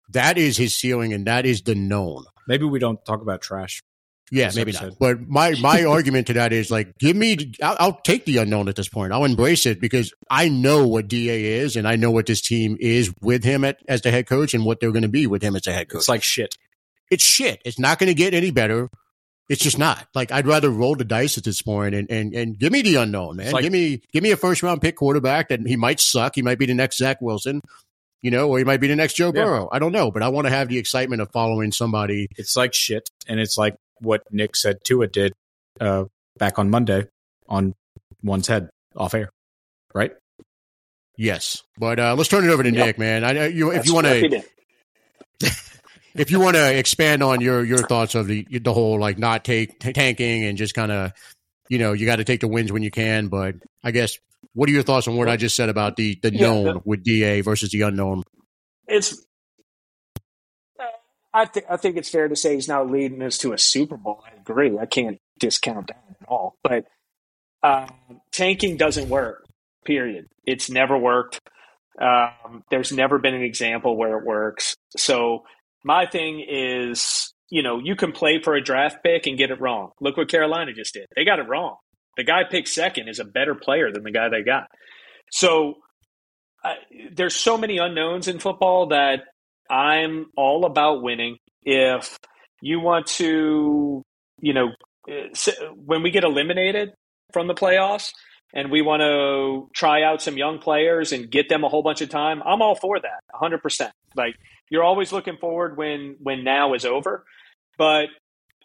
That 0.10 0.38
is 0.38 0.58
his 0.58 0.76
ceiling, 0.76 1.14
and 1.14 1.26
that 1.26 1.46
is 1.46 1.62
the 1.64 1.74
known. 1.74 2.26
Maybe 2.48 2.66
we 2.66 2.80
don't 2.80 3.04
talk 3.06 3.22
about 3.22 3.42
trash. 3.42 3.82
Yeah, 4.30 4.50
maybe 4.56 4.72
episode. 4.72 4.90
not. 4.90 5.00
But 5.00 5.28
my 5.28 5.56
my 5.60 5.84
argument 5.86 6.28
to 6.28 6.34
that 6.34 6.54
is 6.54 6.72
like, 6.72 6.98
give 7.00 7.16
me. 7.16 7.54
I'll, 7.62 7.76
I'll 7.80 8.02
take 8.02 8.26
the 8.26 8.38
unknown 8.38 8.70
at 8.70 8.76
this 8.76 8.88
point. 8.88 9.12
I'll 9.12 9.26
embrace 9.26 9.66
it 9.66 9.82
because 9.82 10.14
I 10.30 10.48
know 10.48 10.88
what 10.88 11.08
Da 11.08 11.30
is, 11.30 11.76
and 11.76 11.88
I 11.88 11.98
know 11.98 12.12
what 12.12 12.28
this 12.28 12.42
team 12.42 12.78
is 12.80 13.14
with 13.22 13.44
him 13.44 13.66
at, 13.66 13.80
as 13.88 14.02
the 14.02 14.12
head 14.12 14.28
coach, 14.28 14.54
and 14.54 14.66
what 14.66 14.80
they're 14.80 14.92
going 14.92 15.02
to 15.02 15.10
be 15.10 15.28
with 15.28 15.42
him 15.42 15.56
as 15.56 15.64
the 15.64 15.74
head 15.74 15.90
coach. 15.90 16.00
It's 16.00 16.10
like 16.10 16.24
shit. 16.24 16.56
it's 17.10 17.24
shit. 17.24 17.62
It's 17.66 17.80
not 17.80 18.00
going 18.00 18.08
to 18.08 18.14
get 18.14 18.34
any 18.34 18.52
better. 18.52 18.90
It's 19.52 19.62
just 19.62 19.78
not. 19.78 20.08
Like 20.16 20.32
I'd 20.32 20.48
rather 20.48 20.70
roll 20.70 20.96
the 20.96 21.04
dice 21.04 21.38
at 21.38 21.44
this 21.44 21.62
point 21.62 21.94
and 21.94 22.10
and 22.10 22.34
and 22.34 22.58
give 22.58 22.72
me 22.72 22.82
the 22.84 22.96
unknown, 22.96 23.36
man. 23.36 23.52
Like- 23.52 23.64
give 23.64 23.72
me 23.74 24.02
give 24.14 24.24
me 24.24 24.32
a 24.32 24.38
first 24.38 24.64
round 24.64 24.82
pick 24.82 24.96
quarterback 24.96 25.50
that 25.50 25.60
he 25.68 25.76
might 25.76 26.00
suck. 26.00 26.36
He 26.36 26.42
might 26.42 26.58
be 26.58 26.66
the 26.68 26.74
next 26.74 26.98
Zach 26.98 27.20
Wilson, 27.22 27.60
you 28.22 28.32
know, 28.32 28.48
or 28.50 28.60
he 28.60 28.64
might 28.64 28.80
be 28.80 28.88
the 28.88 28.96
next 28.96 29.16
Joe 29.16 29.28
Yeah. 29.36 29.44
Burrow. 29.44 29.68
I 29.70 29.80
don't 29.80 29.92
know, 29.92 30.10
but 30.10 30.24
I 30.24 30.30
want 30.30 30.48
to 30.48 30.52
have 30.54 30.70
the 30.70 30.78
excitement 30.78 31.22
of 31.22 31.30
following 31.34 31.74
somebody. 31.74 32.28
It's 32.38 32.56
like 32.56 32.74
shit, 32.74 33.10
and 33.28 33.40
it's 33.42 33.58
like 33.58 33.76
what 34.00 34.24
Nick 34.32 34.56
said 34.56 34.78
Tua 34.86 35.08
did 35.08 35.34
uh, 35.82 36.06
back 36.38 36.58
on 36.58 36.70
Monday 36.70 37.08
on 37.50 37.76
one's 38.24 38.48
head 38.48 38.70
off 38.96 39.14
air, 39.14 39.30
right? 39.94 40.14
Yes, 41.18 41.62
but 41.78 42.00
uh, 42.00 42.16
let's 42.18 42.30
turn 42.30 42.46
it 42.46 42.50
over 42.52 42.64
to 42.64 42.72
Yep. 42.72 42.86
Nick, 42.86 42.98
man. 42.98 43.24
I, 43.26 43.44
I- 43.44 43.48
you, 43.48 43.72
if 43.72 43.86
you 43.86 43.94
want 43.96 44.08
to, 44.08 44.28
did. 44.30 45.52
If 46.16 46.32
you 46.32 46.40
want 46.40 46.56
to 46.56 46.78
expand 46.78 47.24
on 47.24 47.42
your 47.42 47.64
your 47.64 47.80
thoughts 47.80 48.16
of 48.16 48.28
the 48.28 48.46
the 48.50 48.74
whole 48.74 49.00
like 49.00 49.18
not 49.18 49.44
take 49.44 49.80
t- 49.80 49.94
tanking 49.94 50.44
and 50.46 50.58
just 50.58 50.74
kind 50.74 50.92
of, 50.92 51.12
you 51.70 51.78
know, 51.80 51.94
you 51.94 52.06
got 52.06 52.18
to 52.18 52.24
take 52.24 52.42
the 52.42 52.48
wins 52.48 52.72
when 52.72 52.84
you 52.84 52.92
can. 52.92 53.28
But 53.28 53.56
I 53.84 53.92
guess, 53.92 54.18
what 54.54 54.70
are 54.70 54.72
your 54.72 54.84
thoughts 54.84 55.08
on 55.08 55.16
what 55.18 55.30
I 55.30 55.38
just 55.38 55.56
said 55.56 55.70
about 55.70 55.96
the 55.96 56.20
the 56.22 56.34
Yeah, 56.34 56.42
known 56.42 56.64
the- 56.66 56.82
with 56.86 57.04
Da 57.04 57.42
versus 57.42 57.70
the 57.72 57.82
unknown? 57.82 58.24
it's 58.88 59.26
I 61.34 61.46
think 61.46 61.66
I 61.70 61.78
think 61.78 61.96
it's 61.98 62.10
fair 62.10 62.28
to 62.28 62.36
say 62.36 62.56
he's 62.56 62.68
now 62.68 62.84
leading 62.84 63.22
us 63.22 63.38
to 63.40 63.54
a 63.54 63.58
Super 63.58 63.96
Bowl. 63.96 64.22
I 64.26 64.38
agree. 64.40 64.78
I 64.78 64.86
can't 64.86 65.18
discount 65.40 65.88
that 65.88 66.04
at 66.22 66.28
all. 66.28 66.58
But 66.62 66.86
um, 67.64 67.90
tanking 68.34 68.76
doesn't 68.76 69.08
work. 69.08 69.46
Period. 69.86 70.28
It's 70.46 70.70
never 70.70 70.98
worked. 70.98 71.40
Um, 72.00 72.64
there's 72.70 72.92
never 72.92 73.18
been 73.18 73.34
an 73.34 73.44
example 73.44 73.96
where 73.96 74.18
it 74.18 74.26
works. 74.26 74.76
So 74.98 75.44
my 75.84 76.06
thing 76.06 76.46
is, 76.48 77.34
you 77.50 77.64
know, 77.64 77.80
you 77.80 77.96
can 77.96 78.12
play 78.12 78.42
for 78.42 78.56
a 78.56 78.62
draft 78.62 79.04
pick 79.04 79.28
and 79.28 79.38
get 79.38 79.52
it 79.52 79.60
wrong. 79.60 79.92
Look 80.00 80.18
what 80.18 80.30
Carolina 80.30 80.74
just 80.74 80.94
did. 80.94 81.06
They 81.16 81.26
got 81.26 81.40
it 81.40 81.48
wrong. 81.48 81.78
The 82.18 82.24
guy 82.24 82.44
picked 82.50 82.68
second 82.68 83.08
is 83.08 83.20
a 83.20 83.26
better 83.26 83.56
player 83.56 83.92
than 83.92 84.04
the 84.04 84.12
guy 84.12 84.30
they 84.30 84.44
got. 84.44 84.68
So 85.32 85.76
there's 87.12 87.36
so 87.36 87.58
many 87.58 87.78
unknowns 87.78 88.28
in 88.28 88.40
football 88.40 88.88
that 88.88 89.22
I'm 89.70 90.28
all 90.38 90.66
about 90.66 91.02
winning. 91.02 91.38
If 91.64 92.18
you 92.62 92.80
want 92.80 93.08
to, 93.08 94.04
you 94.40 94.54
know, 94.54 94.70
when 95.76 96.04
we 96.04 96.12
get 96.12 96.24
eliminated 96.24 96.92
from 97.34 97.48
the 97.48 97.56
playoffs, 97.56 98.12
and 98.54 98.70
we 98.70 98.82
want 98.82 99.02
to 99.02 99.70
try 99.74 100.04
out 100.04 100.22
some 100.22 100.38
young 100.38 100.60
players 100.60 101.14
and 101.14 101.32
get 101.32 101.48
them 101.48 101.64
a 101.64 101.70
whole 101.70 101.84
bunch 101.84 102.02
of 102.02 102.10
time, 102.10 102.44
I'm 102.46 102.62
all 102.62 102.76
for 102.76 103.00
that, 103.00 103.24
100%. 103.34 103.92
Like 104.14 104.36
you're 104.72 104.84
always 104.84 105.12
looking 105.12 105.38
forward 105.38 105.78
when 105.78 106.16
when 106.20 106.44
now 106.44 106.74
is 106.74 106.86
over, 106.86 107.26
but 107.78 108.08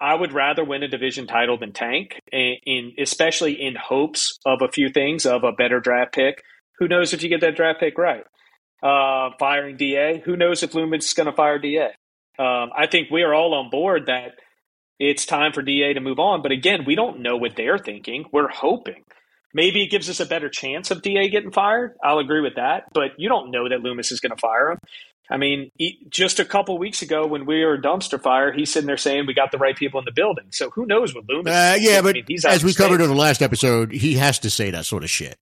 I 0.00 0.14
would 0.14 0.32
rather 0.32 0.64
win 0.64 0.82
a 0.82 0.88
division 0.88 1.26
title 1.26 1.58
than 1.58 1.72
tank, 1.72 2.20
in, 2.32 2.56
in 2.64 2.92
especially 2.98 3.60
in 3.60 3.74
hopes 3.74 4.38
of 4.46 4.62
a 4.62 4.70
few 4.70 4.88
things 4.90 5.26
of 5.26 5.42
a 5.42 5.52
better 5.52 5.80
draft 5.80 6.14
pick. 6.14 6.42
Who 6.78 6.88
knows 6.88 7.12
if 7.12 7.22
you 7.22 7.28
get 7.28 7.40
that 7.40 7.56
draft 7.56 7.80
pick 7.80 7.98
right? 7.98 8.24
Uh, 8.82 9.30
firing 9.38 9.76
Da. 9.76 10.20
Who 10.20 10.36
knows 10.36 10.62
if 10.62 10.74
Loomis 10.74 11.06
is 11.06 11.14
going 11.14 11.26
to 11.26 11.32
fire 11.32 11.58
Da? 11.58 11.88
Um, 12.38 12.70
I 12.76 12.86
think 12.90 13.10
we 13.10 13.22
are 13.22 13.34
all 13.34 13.54
on 13.54 13.70
board 13.70 14.06
that 14.06 14.32
it's 14.98 15.26
time 15.26 15.52
for 15.52 15.62
Da 15.62 15.94
to 15.94 16.00
move 16.00 16.18
on. 16.18 16.42
But 16.42 16.52
again, 16.52 16.84
we 16.86 16.94
don't 16.94 17.20
know 17.20 17.36
what 17.36 17.56
they're 17.56 17.78
thinking. 17.78 18.26
We're 18.32 18.48
hoping. 18.48 19.02
Maybe 19.54 19.82
it 19.82 19.90
gives 19.90 20.10
us 20.10 20.20
a 20.20 20.26
better 20.26 20.50
chance 20.50 20.90
of 20.90 21.00
Da 21.00 21.30
getting 21.30 21.52
fired. 21.52 21.96
I'll 22.04 22.18
agree 22.18 22.42
with 22.42 22.56
that. 22.56 22.84
But 22.92 23.12
you 23.16 23.30
don't 23.30 23.50
know 23.50 23.68
that 23.68 23.80
Loomis 23.80 24.12
is 24.12 24.20
going 24.20 24.36
to 24.36 24.40
fire 24.40 24.72
him. 24.72 24.78
I 25.30 25.36
mean, 25.38 25.70
he, 25.74 26.06
just 26.08 26.38
a 26.38 26.44
couple 26.44 26.78
weeks 26.78 27.02
ago 27.02 27.26
when 27.26 27.46
we 27.46 27.64
were 27.64 27.74
a 27.74 27.82
dumpster 27.82 28.20
fire, 28.20 28.52
he's 28.52 28.72
sitting 28.72 28.86
there 28.86 28.96
saying 28.96 29.26
we 29.26 29.34
got 29.34 29.50
the 29.50 29.58
right 29.58 29.76
people 29.76 29.98
in 29.98 30.04
the 30.04 30.12
building. 30.12 30.46
So 30.50 30.70
who 30.70 30.86
knows 30.86 31.14
what 31.14 31.28
Loomis? 31.28 31.52
Uh, 31.52 31.76
yeah, 31.80 32.00
but 32.00 32.10
I 32.10 32.12
mean, 32.12 32.24
he's 32.28 32.44
as 32.44 32.64
we 32.64 32.72
covered 32.74 33.00
in 33.00 33.08
the 33.08 33.14
last 33.14 33.42
episode, 33.42 33.90
he 33.92 34.14
has 34.14 34.38
to 34.40 34.50
say 34.50 34.70
that 34.70 34.86
sort 34.86 35.02
of 35.02 35.10
shit. 35.10 35.38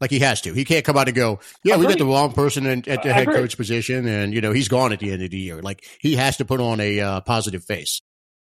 Like 0.00 0.10
he 0.10 0.18
has 0.20 0.42
to. 0.42 0.52
He 0.52 0.64
can't 0.64 0.84
come 0.84 0.98
out 0.98 1.08
and 1.08 1.16
go, 1.16 1.40
"Yeah, 1.64 1.76
we 1.76 1.86
got 1.86 1.98
the 1.98 2.04
wrong 2.04 2.32
person 2.32 2.66
in, 2.66 2.86
at 2.88 3.02
the 3.02 3.12
head 3.12 3.26
coach 3.28 3.56
position, 3.56 4.06
and 4.06 4.34
you 4.34 4.42
know 4.42 4.52
he's 4.52 4.68
gone 4.68 4.92
at 4.92 5.00
the 5.00 5.10
end 5.10 5.22
of 5.22 5.30
the 5.30 5.38
year." 5.38 5.62
Like 5.62 5.86
he 6.00 6.16
has 6.16 6.36
to 6.36 6.44
put 6.44 6.60
on 6.60 6.80
a 6.80 7.00
uh, 7.00 7.20
positive 7.22 7.64
face. 7.64 8.02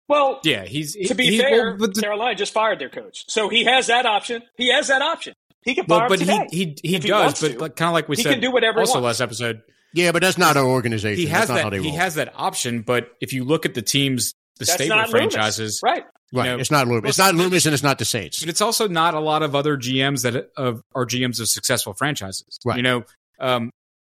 Well, 0.07 0.39
yeah, 0.43 0.65
he's 0.65 0.95
to 1.07 1.13
be 1.13 1.25
he, 1.27 1.39
fair. 1.39 1.75
well, 1.77 1.89
the, 1.89 2.01
Carolina 2.01 2.33
just 2.33 2.53
fired 2.53 2.79
their 2.79 2.89
coach, 2.89 3.25
so 3.27 3.49
he 3.49 3.65
has 3.65 3.87
that 3.87 4.07
option. 4.07 4.41
He 4.55 4.71
has 4.71 4.87
that 4.87 5.03
option. 5.03 5.35
He 5.61 5.75
can 5.75 5.85
fire 5.85 5.99
well, 5.99 6.09
but 6.09 6.19
today 6.19 6.47
he 6.49 6.75
he, 6.81 6.93
he 6.93 6.99
does, 6.99 7.39
but 7.39 7.57
like, 7.57 7.75
kind 7.75 7.89
of 7.89 7.93
like 7.93 8.09
we 8.09 8.15
he 8.15 8.23
said, 8.23 8.31
can 8.31 8.41
do 8.41 8.51
whatever 8.51 8.79
also 8.79 8.99
last 8.99 9.21
episode. 9.21 9.61
Yeah, 9.93 10.11
but 10.11 10.21
that's 10.21 10.37
not 10.37 10.57
our 10.57 10.65
organization. 10.65 11.19
He 11.19 11.27
has 11.27 11.47
that's 11.47 11.69
that. 11.69 11.73
He 11.73 11.91
has 11.95 12.15
that 12.15 12.33
option, 12.35 12.81
but 12.81 13.11
if 13.21 13.33
you 13.33 13.43
look 13.43 13.65
at 13.65 13.73
the 13.73 13.81
teams, 13.81 14.33
the 14.59 14.65
that's 14.65 14.73
stable 14.73 15.05
franchises, 15.07 15.79
right? 15.83 16.03
Right. 16.33 16.45
You 16.45 16.51
know, 16.51 16.59
it's 16.59 16.71
not 16.71 16.87
Loomis. 16.87 17.09
It's 17.09 17.17
not 17.17 17.35
Loomis, 17.35 17.65
and 17.65 17.73
it's 17.73 17.83
not 17.83 17.99
the 17.99 18.05
Saints. 18.05 18.41
But 18.41 18.49
it's 18.49 18.59
also 18.59 18.87
not 18.87 19.13
a 19.13 19.19
lot 19.19 19.43
of 19.43 19.55
other 19.55 19.77
GMs 19.77 20.23
that 20.23 20.49
of 20.57 20.81
are 20.93 21.05
GMs 21.05 21.39
of 21.39 21.47
successful 21.47 21.93
franchises. 21.93 22.59
Right. 22.65 22.77
You 22.77 22.83
know, 22.83 23.03
um, 23.39 23.71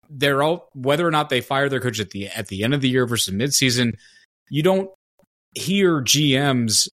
they're 0.10 0.42
all 0.42 0.70
whether 0.74 1.06
or 1.06 1.12
not 1.12 1.30
they 1.30 1.42
fire 1.42 1.68
their 1.68 1.82
coach 1.82 2.00
at 2.00 2.12
the 2.12 2.28
at 2.28 2.48
the 2.48 2.64
end 2.64 2.74
of 2.74 2.82
the 2.82 2.90
year 2.90 3.06
versus 3.06 3.34
midseason. 3.34 3.94
You 4.50 4.64
don't 4.64 4.90
hear 5.56 6.02
GMs 6.02 6.88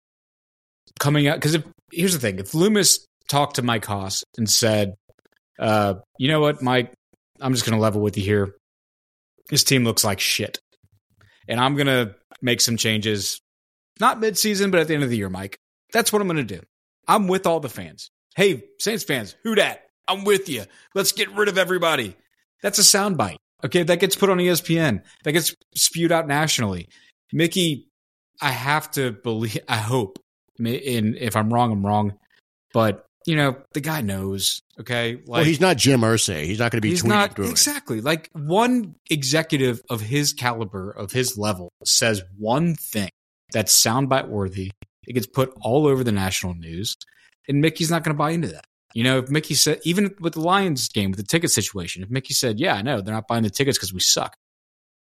coming 0.99 1.29
out 1.29 1.37
because 1.37 1.55
if 1.55 1.65
here's 1.93 2.15
the 2.15 2.19
thing: 2.19 2.41
if 2.41 2.53
Loomis 2.53 3.07
talked 3.29 3.57
to 3.57 3.62
Mike 3.62 3.85
Hoss 3.85 4.25
and 4.37 4.51
said, 4.51 4.95
uh, 5.61 5.95
"You 6.19 6.29
know 6.29 6.41
what, 6.41 6.62
Mike, 6.62 6.93
I'm 7.41 7.53
just 7.53 7.65
going 7.65 7.77
to 7.77 7.83
level 7.83 8.01
with 8.01 8.17
you 8.17 8.25
here. 8.25 8.57
This 9.51 9.65
team 9.65 9.85
looks 9.85 10.05
like 10.05 10.21
shit, 10.21 10.59
and 11.49 11.61
I'm 11.61 11.75
going 11.75 11.87
to 11.87 12.15
make 12.41 12.61
some 12.61 12.77
changes 12.77 13.41
not 14.01 14.21
midseason, 14.21 14.71
but 14.71 14.81
at 14.81 14.89
the 14.89 14.95
end 14.95 15.03
of 15.03 15.11
the 15.11 15.17
year, 15.17 15.29
Mike. 15.29 15.59
That's 15.93 16.13
what 16.13 16.23
I'm 16.23 16.29
going 16.29 16.47
to 16.47 16.57
do. 16.57 16.63
I'm 17.07 17.29
with 17.29 17.47
all 17.47 17.61
the 17.61 17.69
fans. 17.69 18.11
Hey, 18.35 18.63
Saints 18.81 19.05
fans, 19.05 19.37
who 19.43 19.55
dat? 19.55 19.83
I'm 20.09 20.25
with 20.25 20.49
you. 20.49 20.65
Let's 20.95 21.13
get 21.13 21.31
rid 21.33 21.49
of 21.49 21.59
everybody. 21.59 22.17
That's 22.63 22.79
a 22.79 22.83
soundbite. 22.83 23.37
Okay, 23.65 23.83
that 23.83 24.01
gets 24.01 24.17
put 24.17 24.31
on 24.31 24.39
ESPN. 24.39 25.03
That 25.25 25.33
gets 25.33 25.55
spewed 25.75 26.11
out 26.13 26.27
nationally. 26.27 26.89
Mickey, 27.33 27.89
I 28.41 28.51
have 28.51 28.91
to 28.93 29.13
believe. 29.13 29.59
I 29.69 29.77
hope. 29.77 30.19
In 30.59 31.17
if 31.19 31.35
I'm 31.37 31.53
wrong, 31.53 31.73
I'm 31.73 31.85
wrong. 31.85 32.15
But 32.73 33.07
you 33.26 33.37
know, 33.37 33.57
the 33.73 33.81
guy 33.81 34.00
knows. 34.00 34.62
Okay, 34.81 35.17
like, 35.17 35.29
well, 35.29 35.45
he's 35.45 35.61
not 35.61 35.76
Jim 35.76 36.00
Irsay. 36.00 36.45
He's 36.45 36.59
not 36.59 36.73
going 36.73 36.79
to 36.79 36.83
be 36.83 36.91
he's 36.91 37.05
not 37.05 37.38
exactly 37.38 38.00
like 38.00 38.31
one 38.33 38.95
executive 39.11 39.81
of 39.91 40.00
his 40.00 40.33
caliber, 40.33 40.91
of 40.91 41.12
his 41.12 41.38
level, 41.38 41.71
says 41.85 42.23
one 42.38 42.75
thing 42.75 43.11
that's 43.52 43.81
soundbite 43.81 44.29
worthy. 44.29 44.73
It 45.07 45.14
gets 45.14 45.26
put 45.26 45.52
all 45.61 45.87
over 45.87 46.05
the 46.05 46.12
national 46.12 46.55
news, 46.55 46.97
and 47.49 47.61
Mickey's 47.61 47.91
not 47.91 48.05
going 48.05 48.14
to 48.14 48.19
buy 48.19 48.31
into 48.31 48.49
that. 48.49 48.64
You 48.95 49.05
know, 49.05 49.19
if 49.19 49.31
Mickey 49.31 49.55
said, 49.55 49.81
even 49.85 50.14
with 50.21 50.35
the 50.35 50.41
Lions 50.41 50.88
game, 50.88 51.11
with 51.11 51.19
the 51.19 51.26
ticket 51.26 51.50
situation, 51.50 52.02
if 52.02 52.11
Mickey 52.11 52.35
said, 52.35 52.61
"Yeah, 52.61 52.75
I 52.75 52.83
know 52.83 53.00
they're 53.00 53.14
not 53.14 53.29
buying 53.29 53.43
the 53.43 53.50
tickets 53.50 53.79
because 53.79 53.93
we 53.93 54.00
suck," 54.00 54.37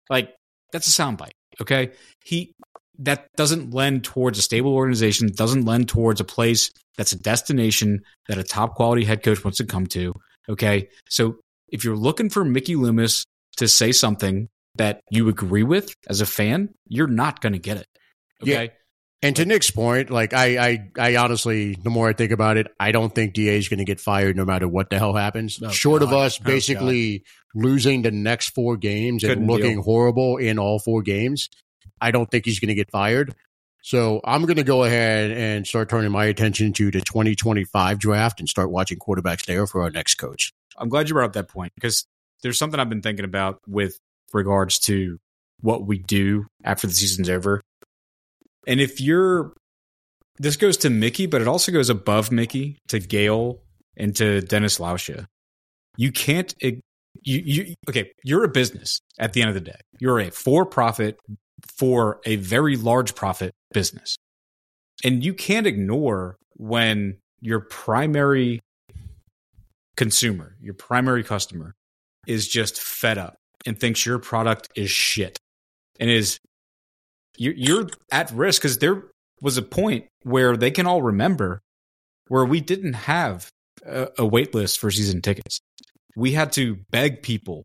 like 0.09 0.33
that's 0.71 0.87
a 0.87 1.01
soundbite. 1.01 1.31
Okay, 1.61 1.91
he 2.23 2.53
that 2.99 3.27
doesn't 3.35 3.73
lend 3.73 4.03
towards 4.03 4.37
a 4.37 4.41
stable 4.41 4.73
organization. 4.73 5.31
Doesn't 5.33 5.65
lend 5.65 5.89
towards 5.89 6.19
a 6.19 6.25
place 6.25 6.71
that's 6.97 7.13
a 7.13 7.19
destination 7.19 8.03
that 8.27 8.37
a 8.37 8.43
top 8.43 8.75
quality 8.75 9.05
head 9.05 9.23
coach 9.23 9.43
wants 9.43 9.57
to 9.57 9.65
come 9.65 9.87
to. 9.87 10.13
Okay, 10.49 10.89
so 11.07 11.37
if 11.69 11.83
you're 11.83 11.95
looking 11.95 12.29
for 12.29 12.43
Mickey 12.43 12.75
Loomis 12.75 13.25
to 13.57 13.67
say 13.67 13.91
something 13.91 14.49
that 14.75 15.01
you 15.11 15.29
agree 15.29 15.63
with 15.63 15.93
as 16.07 16.21
a 16.21 16.25
fan, 16.25 16.69
you're 16.87 17.07
not 17.07 17.41
going 17.41 17.53
to 17.53 17.59
get 17.59 17.77
it. 17.77 17.87
Okay. 18.41 18.63
Yeah. 18.63 18.69
And 19.21 19.35
to 19.35 19.45
Nick's 19.45 19.69
point, 19.69 20.09
like 20.09 20.33
I, 20.33 20.57
I, 20.57 20.89
I 20.97 21.15
honestly, 21.17 21.75
the 21.75 21.89
more 21.89 22.07
I 22.07 22.13
think 22.13 22.31
about 22.31 22.55
it, 22.55 22.67
I 22.79 22.93
don't 22.93 23.13
think 23.13 23.33
Da 23.33 23.49
is 23.49 23.67
going 23.67 23.79
to 23.79 23.85
get 23.85 23.99
fired 23.99 24.37
no 24.37 24.45
matter 24.45 24.65
what 24.65 24.89
the 24.89 24.97
hell 24.97 25.13
happens. 25.13 25.59
Oh, 25.61 25.69
Short 25.69 25.99
God. 25.99 26.07
of 26.07 26.13
us 26.13 26.39
oh, 26.39 26.45
basically 26.45 27.23
oh, 27.25 27.29
losing 27.53 28.01
the 28.01 28.11
next 28.11 28.51
four 28.55 28.77
games 28.77 29.23
Couldn't 29.23 29.39
and 29.39 29.47
looking 29.47 29.75
deal. 29.75 29.83
horrible 29.83 30.37
in 30.37 30.57
all 30.57 30.79
four 30.79 31.01
games, 31.01 31.49
I 32.01 32.11
don't 32.11 32.29
think 32.29 32.45
he's 32.45 32.59
going 32.59 32.69
to 32.69 32.75
get 32.75 32.91
fired. 32.91 33.35
So 33.81 34.19
I'm 34.23 34.43
going 34.43 34.57
to 34.57 34.63
go 34.63 34.83
ahead 34.83 35.31
and 35.31 35.65
start 35.65 35.89
turning 35.89 36.11
my 36.11 36.25
attention 36.25 36.73
to 36.73 36.91
the 36.91 37.01
2025 37.01 37.99
draft 37.99 38.39
and 38.39 38.49
start 38.49 38.71
watching 38.71 38.99
quarterbacks 38.99 39.45
there 39.45 39.65
for 39.67 39.81
our 39.81 39.89
next 39.89 40.15
coach. 40.15 40.51
I'm 40.77 40.89
glad 40.89 41.07
you 41.07 41.15
brought 41.15 41.25
up 41.25 41.33
that 41.33 41.47
point 41.47 41.73
because 41.75 42.05
there's 42.43 42.57
something 42.57 42.79
I've 42.79 42.89
been 42.89 43.01
thinking 43.01 43.25
about 43.25 43.59
with 43.67 43.97
regards 44.33 44.79
to 44.79 45.17
what 45.61 45.85
we 45.85 45.99
do 45.99 46.45
after 46.63 46.87
the 46.87 46.93
season's 46.93 47.29
over. 47.29 47.61
And 48.67 48.79
if 48.79 48.99
you're, 48.99 49.53
this 50.37 50.57
goes 50.57 50.77
to 50.77 50.89
Mickey, 50.89 51.25
but 51.25 51.41
it 51.41 51.47
also 51.47 51.71
goes 51.71 51.89
above 51.89 52.31
Mickey 52.31 52.79
to 52.89 52.99
Gayle 52.99 53.61
and 53.97 54.15
to 54.17 54.41
Dennis 54.41 54.77
Lauscha. 54.77 55.25
You 55.97 56.11
can't, 56.11 56.53
you, 56.61 56.75
you, 57.23 57.75
okay, 57.89 58.11
you're 58.23 58.43
a 58.43 58.49
business 58.49 58.99
at 59.17 59.33
the 59.33 59.41
end 59.41 59.49
of 59.49 59.53
the 59.53 59.61
day. 59.61 59.79
You're 59.99 60.19
a 60.19 60.31
for 60.31 60.65
profit 60.65 61.17
for 61.67 62.19
a 62.25 62.35
very 62.37 62.75
large 62.75 63.15
profit 63.15 63.51
business. 63.73 64.17
And 65.03 65.23
you 65.23 65.33
can't 65.33 65.67
ignore 65.67 66.37
when 66.55 67.17
your 67.39 67.61
primary 67.61 68.59
consumer, 69.95 70.55
your 70.61 70.73
primary 70.73 71.23
customer, 71.23 71.73
is 72.27 72.47
just 72.47 72.79
fed 72.79 73.17
up 73.17 73.35
and 73.65 73.79
thinks 73.79 74.05
your 74.05 74.19
product 74.19 74.69
is 74.75 74.89
shit 74.89 75.37
and 75.99 76.09
is 76.09 76.39
you're, 77.37 77.87
at 78.11 78.31
risk 78.31 78.61
because 78.61 78.79
there 78.79 79.03
was 79.41 79.57
a 79.57 79.61
point 79.61 80.05
where 80.23 80.57
they 80.57 80.71
can 80.71 80.85
all 80.85 81.01
remember 81.01 81.61
where 82.27 82.45
we 82.45 82.59
didn't 82.59 82.93
have 82.93 83.49
a, 83.85 84.09
a 84.19 84.25
wait 84.25 84.53
list 84.53 84.79
for 84.79 84.91
season 84.91 85.21
tickets. 85.21 85.59
We 86.15 86.33
had 86.33 86.51
to 86.53 86.77
beg 86.91 87.23
people 87.23 87.63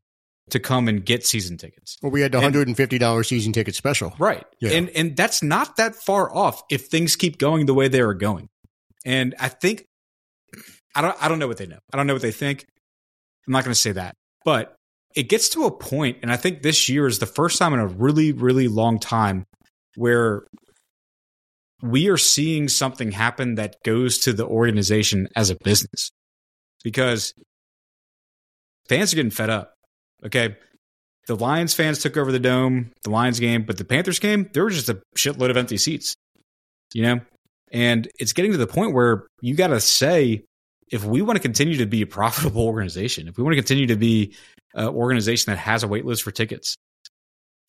to 0.51 0.61
come 0.61 0.89
and 0.89 1.05
get 1.05 1.27
season 1.27 1.57
tickets. 1.57 1.97
Well, 2.03 2.13
we 2.13 2.21
had 2.21 2.33
the 2.33 2.41
hundred 2.41 2.69
and 2.69 2.77
fifty 2.77 2.99
dollars 2.99 3.29
season 3.29 3.53
ticket 3.53 3.75
special, 3.75 4.15
right? 4.19 4.45
Yeah. 4.61 4.73
And 4.73 4.91
and 4.91 5.17
that's 5.17 5.43
not 5.43 5.77
that 5.77 5.95
far 5.95 6.35
off 6.35 6.63
if 6.71 6.87
things 6.87 7.17
keep 7.17 7.39
going 7.39 7.67
the 7.67 7.75
way 7.75 7.89
they 7.89 8.01
are 8.01 8.15
going. 8.15 8.49
And 9.05 9.35
I 9.41 9.49
think 9.49 9.87
I 10.95 11.01
don't 11.01 11.17
I 11.23 11.29
don't 11.29 11.39
know 11.39 11.49
what 11.49 11.57
they 11.57 11.67
know. 11.67 11.79
I 11.93 11.97
don't 11.97 12.07
know 12.07 12.15
what 12.15 12.23
they 12.23 12.33
think. 12.33 12.67
I'm 13.47 13.53
not 13.53 13.65
going 13.65 13.75
to 13.75 13.81
say 13.81 13.93
that, 13.93 14.17
but 14.45 14.77
it 15.15 15.29
gets 15.29 15.51
to 15.51 15.65
a 15.65 15.71
point, 15.71 16.19
and 16.23 16.33
I 16.33 16.37
think 16.37 16.63
this 16.63 16.89
year 16.89 17.07
is 17.07 17.19
the 17.21 17.27
first 17.27 17.59
time 17.59 17.73
in 17.73 17.81
a 17.81 17.87
really 17.87 18.33
really 18.33 18.69
long 18.69 18.99
time 18.99 19.47
where 19.97 20.45
we 21.83 22.09
are 22.09 22.17
seeing 22.17 22.69
something 22.69 23.13
happen 23.13 23.57
that 23.57 23.77
goes 23.85 24.19
to 24.21 24.33
the 24.33 24.47
organization 24.47 25.29
as 25.37 25.51
a 25.51 25.57
business 25.63 26.11
because 26.83 27.35
fans 28.89 29.13
are 29.13 29.17
getting 29.17 29.31
fed 29.31 29.51
up. 29.51 29.74
Okay. 30.25 30.57
The 31.27 31.37
Lions 31.37 31.73
fans 31.73 32.01
took 32.01 32.17
over 32.17 32.31
the 32.31 32.39
dome, 32.39 32.93
the 33.03 33.11
Lions 33.11 33.41
game, 33.41 33.65
but 33.65 33.79
the 33.79 33.85
Panthers 33.85 34.19
game, 34.19 34.51
there 34.53 34.65
was 34.65 34.75
just 34.75 34.91
a 34.91 35.01
shitload 35.17 35.51
of 35.51 35.57
empty 35.57 35.79
seats, 35.79 36.15
you 36.93 37.03
know? 37.03 37.21
And 37.73 38.09
it's 38.19 38.35
getting 38.35 38.53
to 38.53 38.59
the 38.59 38.67
point 38.67 38.93
where 38.93 39.27
you 39.41 39.55
got 39.55 39.69
to 39.69 39.81
say, 39.81 40.45
if 40.93 41.03
we 41.03 41.23
want 41.23 41.37
to 41.37 41.43
continue 41.43 41.79
to 41.79 41.87
be 41.87 42.03
a 42.03 42.07
profitable 42.07 42.63
organization, 42.67 43.27
if 43.27 43.39
we 43.39 43.43
want 43.43 43.55
to 43.55 43.61
continue 43.61 43.87
to 43.87 43.97
be 43.97 44.35
an 44.75 44.89
organization 44.89 45.51
that 45.51 45.59
has 45.59 45.83
a 45.83 45.89
wait 45.89 46.05
list 46.05 46.23
for 46.23 46.31
tickets, 46.31 46.77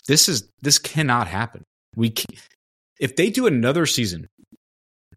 this 0.07 0.29
is 0.29 0.47
this 0.61 0.77
cannot 0.77 1.27
happen. 1.27 1.63
We 1.95 2.13
if 2.99 3.15
they 3.15 3.29
do 3.29 3.47
another 3.47 3.85
season 3.85 4.27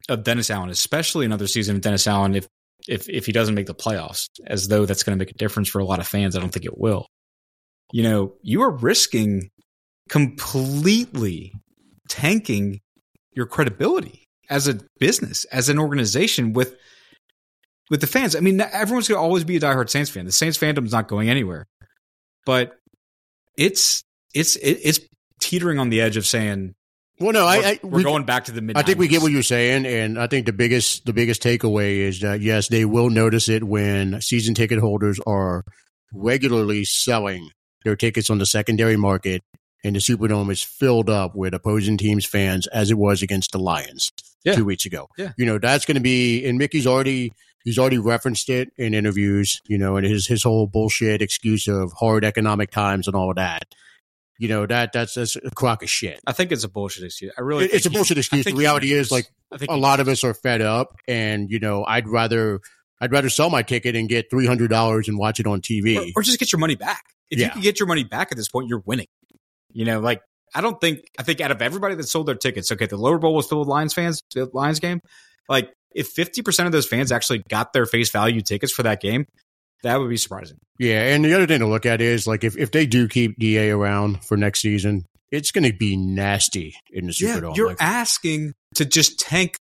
of 0.08 0.24
Dennis 0.24 0.50
Allen, 0.50 0.70
especially 0.70 1.26
another 1.26 1.46
season 1.46 1.76
of 1.76 1.82
Dennis 1.82 2.06
Allen, 2.06 2.34
if 2.34 2.46
if 2.86 3.08
if 3.08 3.26
he 3.26 3.32
doesn't 3.32 3.54
make 3.54 3.66
the 3.66 3.74
playoffs, 3.74 4.28
as 4.46 4.68
though 4.68 4.86
that's 4.86 5.02
going 5.02 5.18
to 5.18 5.22
make 5.22 5.30
a 5.30 5.36
difference 5.38 5.68
for 5.68 5.80
a 5.80 5.84
lot 5.84 5.98
of 5.98 6.06
fans, 6.06 6.36
I 6.36 6.40
don't 6.40 6.50
think 6.50 6.64
it 6.64 6.78
will. 6.78 7.06
You 7.92 8.02
know, 8.02 8.34
you 8.42 8.62
are 8.62 8.70
risking 8.70 9.50
completely 10.08 11.52
tanking 12.08 12.80
your 13.32 13.46
credibility 13.46 14.28
as 14.50 14.68
a 14.68 14.78
business, 14.98 15.44
as 15.46 15.68
an 15.68 15.78
organization 15.78 16.52
with 16.52 16.76
with 17.90 18.00
the 18.00 18.06
fans. 18.06 18.36
I 18.36 18.40
mean, 18.40 18.60
everyone's 18.60 19.08
going 19.08 19.18
to 19.18 19.22
always 19.22 19.44
be 19.44 19.56
a 19.56 19.60
diehard 19.60 19.88
Saints 19.88 20.10
fan. 20.10 20.26
The 20.26 20.32
Saints 20.32 20.58
fandom's 20.58 20.92
not 20.92 21.08
going 21.08 21.30
anywhere, 21.30 21.66
but 22.44 22.72
it's 23.56 24.02
it's 24.34 24.56
it's 24.56 25.00
teetering 25.40 25.78
on 25.78 25.88
the 25.88 26.00
edge 26.00 26.16
of 26.16 26.26
saying, 26.26 26.74
well, 27.20 27.32
no, 27.32 27.44
we're, 27.44 27.50
I, 27.50 27.56
I 27.56 27.80
we're 27.82 27.98
we, 27.98 28.04
going 28.04 28.24
back 28.24 28.44
to 28.44 28.52
the 28.52 28.60
mid. 28.60 28.76
I 28.76 28.82
think 28.82 28.98
we 28.98 29.08
get 29.08 29.22
what 29.22 29.32
you're 29.32 29.42
saying, 29.42 29.86
and 29.86 30.18
I 30.18 30.26
think 30.26 30.46
the 30.46 30.52
biggest 30.52 31.06
the 31.06 31.12
biggest 31.12 31.42
takeaway 31.42 31.98
is 31.98 32.20
that 32.20 32.40
yes, 32.40 32.68
they 32.68 32.84
will 32.84 33.10
notice 33.10 33.48
it 33.48 33.64
when 33.64 34.20
season 34.20 34.54
ticket 34.54 34.78
holders 34.78 35.18
are 35.26 35.64
regularly 36.12 36.84
selling 36.84 37.50
their 37.88 37.96
tickets 37.96 38.30
on 38.30 38.38
the 38.38 38.46
secondary 38.46 38.96
market, 38.96 39.42
and 39.82 39.96
the 39.96 40.00
Superdome 40.00 40.50
is 40.52 40.62
filled 40.62 41.08
up 41.10 41.34
with 41.34 41.54
opposing 41.54 41.96
teams' 41.96 42.26
fans, 42.26 42.66
as 42.68 42.90
it 42.90 42.98
was 42.98 43.22
against 43.22 43.52
the 43.52 43.58
Lions 43.58 44.10
Yeah. 44.44 44.54
two 44.54 44.64
weeks 44.64 44.84
ago. 44.86 45.08
Yeah. 45.16 45.32
you 45.36 45.46
know 45.46 45.58
that's 45.58 45.84
going 45.86 45.94
to 45.96 46.00
be, 46.00 46.44
and 46.46 46.58
Mickey's 46.58 46.86
already 46.86 47.32
he's 47.64 47.78
already 47.78 47.98
referenced 47.98 48.48
it 48.50 48.70
in 48.78 48.94
interviews, 48.94 49.60
you 49.66 49.78
know, 49.78 49.96
and 49.96 50.06
his 50.06 50.26
his 50.26 50.42
whole 50.42 50.66
bullshit 50.66 51.22
excuse 51.22 51.66
of 51.68 51.92
hard 51.92 52.24
economic 52.24 52.70
times 52.70 53.06
and 53.08 53.16
all 53.16 53.30
of 53.30 53.36
that. 53.36 53.64
You 54.40 54.48
know 54.48 54.66
that 54.66 54.92
that's 54.92 55.14
that's 55.14 55.34
a 55.36 55.50
crock 55.50 55.82
of 55.82 55.90
shit. 55.90 56.20
I 56.26 56.32
think 56.32 56.52
it's 56.52 56.62
a 56.64 56.68
bullshit 56.68 57.04
excuse. 57.04 57.32
I 57.36 57.40
really, 57.40 57.64
It- 57.64 57.74
it's 57.74 57.86
a 57.86 57.88
he- 57.90 57.96
bullshit 57.96 58.18
excuse. 58.18 58.44
The 58.44 58.54
reality 58.54 58.92
is, 58.92 59.10
like, 59.10 59.26
I 59.52 59.56
think 59.58 59.70
a 59.70 59.76
lot 59.76 59.98
of 60.00 60.06
us 60.08 60.22
are 60.24 60.34
fed 60.34 60.60
up 60.60 60.94
and 61.08 61.50
you 61.50 61.58
know 61.58 61.84
i'd 61.88 62.06
rather 62.06 62.60
i'd 63.00 63.10
rather 63.10 63.30
sell 63.30 63.48
my 63.50 63.62
ticket 63.62 63.96
and 63.96 64.08
get 64.08 64.30
$300 64.30 65.08
and 65.08 65.18
watch 65.18 65.40
it 65.40 65.46
on 65.46 65.60
tv 65.62 65.96
or, 65.98 66.20
or 66.20 66.22
just 66.22 66.38
get 66.38 66.52
your 66.52 66.58
money 66.60 66.74
back. 66.76 67.04
If 67.30 67.38
you 67.40 67.50
can 67.50 67.60
get 67.60 67.78
your 67.80 67.86
money 67.86 68.04
back 68.04 68.28
at 68.30 68.36
this 68.36 68.48
point, 68.48 68.68
you're 68.68 68.82
winning. 68.84 69.06
You 69.72 69.84
know, 69.84 70.00
like 70.00 70.22
I 70.54 70.60
don't 70.60 70.80
think 70.80 71.00
I 71.18 71.22
think 71.22 71.40
out 71.40 71.50
of 71.50 71.60
everybody 71.62 71.94
that 71.94 72.04
sold 72.04 72.26
their 72.26 72.34
tickets, 72.34 72.72
okay, 72.72 72.86
the 72.86 72.96
lower 72.96 73.18
bowl 73.18 73.34
was 73.34 73.46
filled 73.46 73.60
with 73.60 73.68
Lions 73.68 73.92
fans, 73.94 74.22
the 74.34 74.48
Lions 74.52 74.80
game. 74.80 75.00
Like 75.48 75.70
if 75.94 76.08
fifty 76.08 76.42
percent 76.42 76.66
of 76.66 76.72
those 76.72 76.86
fans 76.86 77.12
actually 77.12 77.42
got 77.48 77.72
their 77.72 77.86
face 77.86 78.10
value 78.10 78.40
tickets 78.40 78.72
for 78.72 78.82
that 78.84 79.00
game, 79.00 79.26
that 79.82 79.98
would 79.98 80.08
be 80.08 80.16
surprising. 80.16 80.58
yeah 80.78 81.14
and 81.14 81.24
the 81.24 81.34
other 81.34 81.46
thing 81.46 81.60
to 81.60 81.66
look 81.66 81.86
at 81.86 82.00
is 82.00 82.26
like 82.26 82.44
if, 82.44 82.56
if 82.56 82.70
they 82.72 82.86
do 82.86 83.06
keep 83.08 83.38
da 83.38 83.70
around 83.70 84.24
for 84.24 84.36
next 84.36 84.60
season 84.60 85.04
it's 85.30 85.50
going 85.52 85.64
to 85.70 85.76
be 85.76 85.96
nasty 85.96 86.74
in 86.90 87.06
the 87.06 87.12
superdome 87.12 87.56
you're 87.56 87.68
Like, 87.68 87.76
asking 87.80 88.54
to 88.74 88.84
just 88.84 89.20
tank 89.20 89.56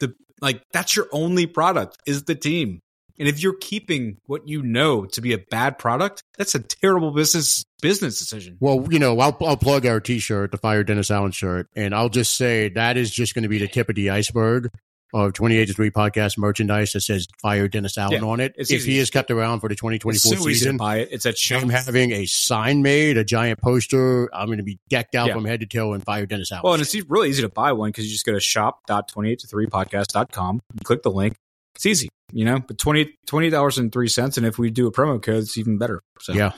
the 0.00 0.14
like 0.40 0.62
that's 0.72 0.96
your 0.96 1.06
only 1.12 1.46
product 1.46 1.98
is 2.06 2.24
the 2.24 2.34
team. 2.34 2.80
And 3.18 3.28
if 3.28 3.42
you're 3.42 3.56
keeping 3.60 4.18
what 4.26 4.48
you 4.48 4.62
know 4.62 5.04
to 5.06 5.20
be 5.20 5.32
a 5.32 5.38
bad 5.38 5.78
product, 5.78 6.22
that's 6.36 6.54
a 6.54 6.60
terrible 6.60 7.10
business 7.10 7.64
business 7.82 8.18
decision. 8.18 8.56
well, 8.60 8.86
you 8.90 8.98
know, 8.98 9.18
I'll, 9.20 9.36
I'll 9.40 9.56
plug 9.56 9.86
our 9.86 10.00
T-shirt, 10.00 10.50
the 10.52 10.58
Fire 10.58 10.82
Dennis 10.84 11.10
Allen 11.10 11.32
shirt, 11.32 11.68
and 11.76 11.94
I'll 11.94 12.08
just 12.08 12.36
say 12.36 12.68
that 12.70 12.96
is 12.96 13.10
just 13.10 13.34
going 13.34 13.42
to 13.44 13.48
be 13.48 13.58
the 13.58 13.68
tip 13.68 13.88
of 13.88 13.94
the 13.94 14.10
iceberg 14.10 14.68
of 15.14 15.32
28 15.32 15.64
to 15.66 15.72
3 15.72 15.90
podcast 15.90 16.36
merchandise 16.36 16.92
that 16.92 17.00
says 17.00 17.26
Fire 17.40 17.66
Dennis 17.66 17.96
Allen 17.96 18.22
Yeah, 18.22 18.28
on 18.28 18.40
it. 18.40 18.54
If 18.58 18.70
easy. 18.70 18.92
he 18.92 18.98
is 18.98 19.08
kept 19.10 19.30
around 19.30 19.60
for 19.60 19.68
the 19.70 19.74
2024 19.74 20.12
It's 20.12 20.22
so 20.22 20.36
season, 20.44 20.76
buy 20.76 20.98
it. 20.98 21.08
It's 21.12 21.24
at 21.24 21.36
I'm 21.52 21.70
having 21.70 22.12
a 22.12 22.26
sign 22.26 22.82
made, 22.82 23.16
a 23.16 23.24
giant 23.24 23.58
poster. 23.60 24.28
I'm 24.34 24.48
going 24.48 24.58
to 24.58 24.64
be 24.64 24.78
decked 24.90 25.14
out 25.14 25.28
Yeah. 25.28 25.34
from 25.34 25.46
head 25.46 25.60
to 25.60 25.66
toe 25.66 25.94
in 25.94 26.00
Fire 26.02 26.26
Dennis 26.26 26.52
Allen. 26.52 26.60
Well, 26.64 26.74
and 26.74 26.82
it's 26.82 26.94
really 27.08 27.30
easy 27.30 27.40
to 27.42 27.48
buy 27.48 27.72
one 27.72 27.88
because 27.88 28.04
you 28.04 28.10
just 28.12 28.26
go 28.26 28.32
to 28.32 28.40
shop.28to3podcast.com, 28.40 30.60
you 30.74 30.80
click 30.84 31.02
the 31.02 31.10
link. 31.10 31.36
It's 31.74 31.86
easy, 31.86 32.08
you 32.32 32.44
know, 32.44 32.58
but 32.58 32.78
20 32.78 33.16
$20.03. 33.26 34.36
And 34.36 34.46
if 34.46 34.58
we 34.58 34.70
do 34.70 34.86
a 34.86 34.92
promo 34.92 35.22
code, 35.22 35.42
it's 35.42 35.58
even 35.58 35.78
better. 35.78 36.02
So, 36.20 36.32
Yeah. 36.32 36.52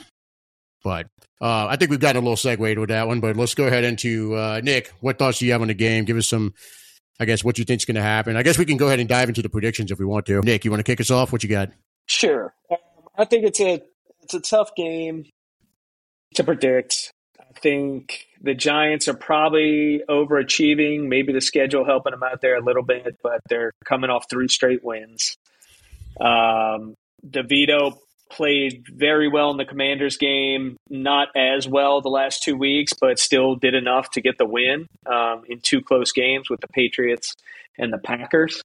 But 0.83 1.07
uh, 1.39 1.67
I 1.67 1.75
think 1.75 1.91
we've 1.91 1.99
got 1.99 2.15
a 2.15 2.19
little 2.19 2.35
segue 2.35 2.77
with 2.79 2.89
that 2.89 3.07
one. 3.07 3.19
But 3.19 3.37
let's 3.37 3.53
go 3.53 3.67
ahead 3.67 3.83
into 3.83 4.35
uh, 4.35 4.61
Nick. 4.63 4.91
What 4.99 5.19
thoughts 5.19 5.39
do 5.39 5.45
you 5.45 5.51
have 5.51 5.61
on 5.61 5.67
the 5.67 5.73
game? 5.73 6.05
Give 6.05 6.17
us 6.17 6.27
some, 6.27 6.53
I 7.19 7.25
guess, 7.25 7.43
what 7.43 7.59
you 7.59 7.65
think's 7.65 7.85
going 7.85 7.95
to 7.95 8.01
happen. 8.01 8.35
I 8.35 8.43
guess 8.43 8.57
we 8.57 8.65
can 8.65 8.77
go 8.77 8.87
ahead 8.87 8.99
and 8.99 9.07
dive 9.07 9.29
into 9.29 9.41
the 9.41 9.49
predictions 9.49 9.91
if 9.91 9.99
we 9.99 10.05
want 10.05 10.25
to. 10.25 10.41
Nick, 10.41 10.65
you 10.65 10.71
want 10.71 10.79
to 10.79 10.91
kick 10.91 10.99
us 10.99 11.11
off? 11.11 11.31
What 11.31 11.43
you 11.43 11.49
got? 11.49 11.69
Sure. 12.07 12.53
Um, 12.71 12.77
I 13.17 13.25
think 13.25 13.45
it's 13.45 13.59
a 13.59 13.81
it's 14.23 14.33
a 14.33 14.39
tough 14.39 14.75
game 14.75 15.25
to 16.35 16.43
predict. 16.43 17.11
I 17.39 17.59
think 17.59 18.27
the 18.41 18.53
Giants 18.53 19.07
are 19.07 19.13
probably 19.13 20.01
overachieving. 20.09 21.07
Maybe 21.07 21.33
the 21.33 21.41
schedule 21.41 21.85
helping 21.85 22.11
them 22.11 22.23
out 22.23 22.41
there 22.41 22.55
a 22.55 22.63
little 22.63 22.83
bit, 22.83 23.17
but 23.21 23.41
they're 23.49 23.71
coming 23.85 24.09
off 24.09 24.25
three 24.29 24.47
straight 24.47 24.83
wins. 24.83 25.35
Um, 26.19 26.95
DeVito 27.25 27.97
played 28.31 28.85
very 28.87 29.27
well 29.27 29.51
in 29.51 29.57
the 29.57 29.65
Commanders 29.65 30.17
game, 30.17 30.77
not 30.89 31.27
as 31.35 31.67
well 31.67 32.01
the 32.01 32.09
last 32.09 32.43
two 32.43 32.55
weeks, 32.55 32.93
but 32.99 33.19
still 33.19 33.55
did 33.55 33.75
enough 33.75 34.09
to 34.11 34.21
get 34.21 34.37
the 34.37 34.45
win 34.45 34.87
um, 35.05 35.43
in 35.47 35.59
two 35.61 35.81
close 35.81 36.11
games 36.11 36.49
with 36.49 36.61
the 36.61 36.67
Patriots 36.67 37.35
and 37.77 37.91
the 37.91 37.97
Packers. 37.97 38.61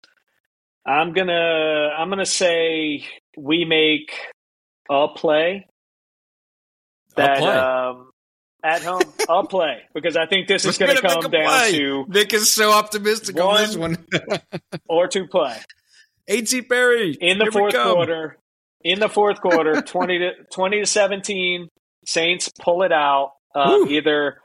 I'm 0.87 1.13
gonna 1.13 1.91
I'm 1.99 2.09
gonna 2.09 2.25
say 2.25 3.05
we 3.37 3.65
make 3.65 4.13
a 4.89 5.09
play 5.09 5.67
that 7.17 7.39
play. 7.39 7.57
Um, 7.57 8.11
at 8.63 8.83
home 8.83 9.01
I'll 9.29 9.47
play 9.47 9.83
because 9.95 10.17
I 10.17 10.27
think 10.27 10.47
this 10.47 10.65
is 10.65 10.79
going 10.79 10.95
to 10.95 11.03
come 11.03 11.31
down 11.31 11.71
to 11.73 12.05
Nick 12.09 12.33
is 12.33 12.53
so 12.53 12.73
optimistic 12.73 13.39
on 13.41 13.57
this 13.57 13.77
one. 13.77 14.05
or 14.89 15.09
two 15.09 15.27
play 15.27 15.57
A.T. 16.29 16.63
Perry 16.63 17.17
in 17.21 17.39
the 17.39 17.51
fourth 17.51 17.75
quarter. 17.75 18.39
In 18.83 19.01
the 19.01 19.09
fourth 19.09 19.41
quarter, 19.41 19.81
twenty 19.87 20.19
to 20.19 20.33
twenty 20.53 20.81
to 20.81 20.87
seventeen, 20.87 21.69
Saints 22.07 22.51
pull 22.61 22.83
it 22.83 22.93
out. 22.93 23.33
Uh, 23.55 23.87
either 23.89 24.39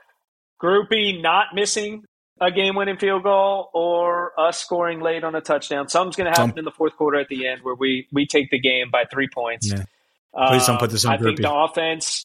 Grupe 0.62 1.20
not 1.20 1.48
missing 1.54 2.04
a 2.40 2.50
game-winning 2.50 2.96
field 2.96 3.22
goal 3.22 3.70
or 3.72 4.32
us 4.40 4.58
scoring 4.58 5.00
late 5.00 5.22
on 5.22 5.34
a 5.34 5.40
touchdown. 5.40 5.88
Something's 5.88 6.16
going 6.16 6.32
to 6.32 6.38
happen 6.38 6.50
Some- 6.52 6.58
in 6.58 6.64
the 6.64 6.70
fourth 6.72 6.96
quarter 6.96 7.20
at 7.20 7.28
the 7.28 7.46
end 7.46 7.60
where 7.62 7.74
we 7.74 8.08
we 8.12 8.26
take 8.26 8.50
the 8.50 8.58
game 8.58 8.90
by 8.90 9.04
three 9.10 9.28
points. 9.32 9.70
Yeah. 9.70 9.84
Please 10.48 10.66
don't 10.66 10.78
put 10.78 10.90
this 10.90 11.04
on 11.04 11.12
I 11.14 11.18
think 11.18 11.40
the 11.40 11.52
offense. 11.52 12.24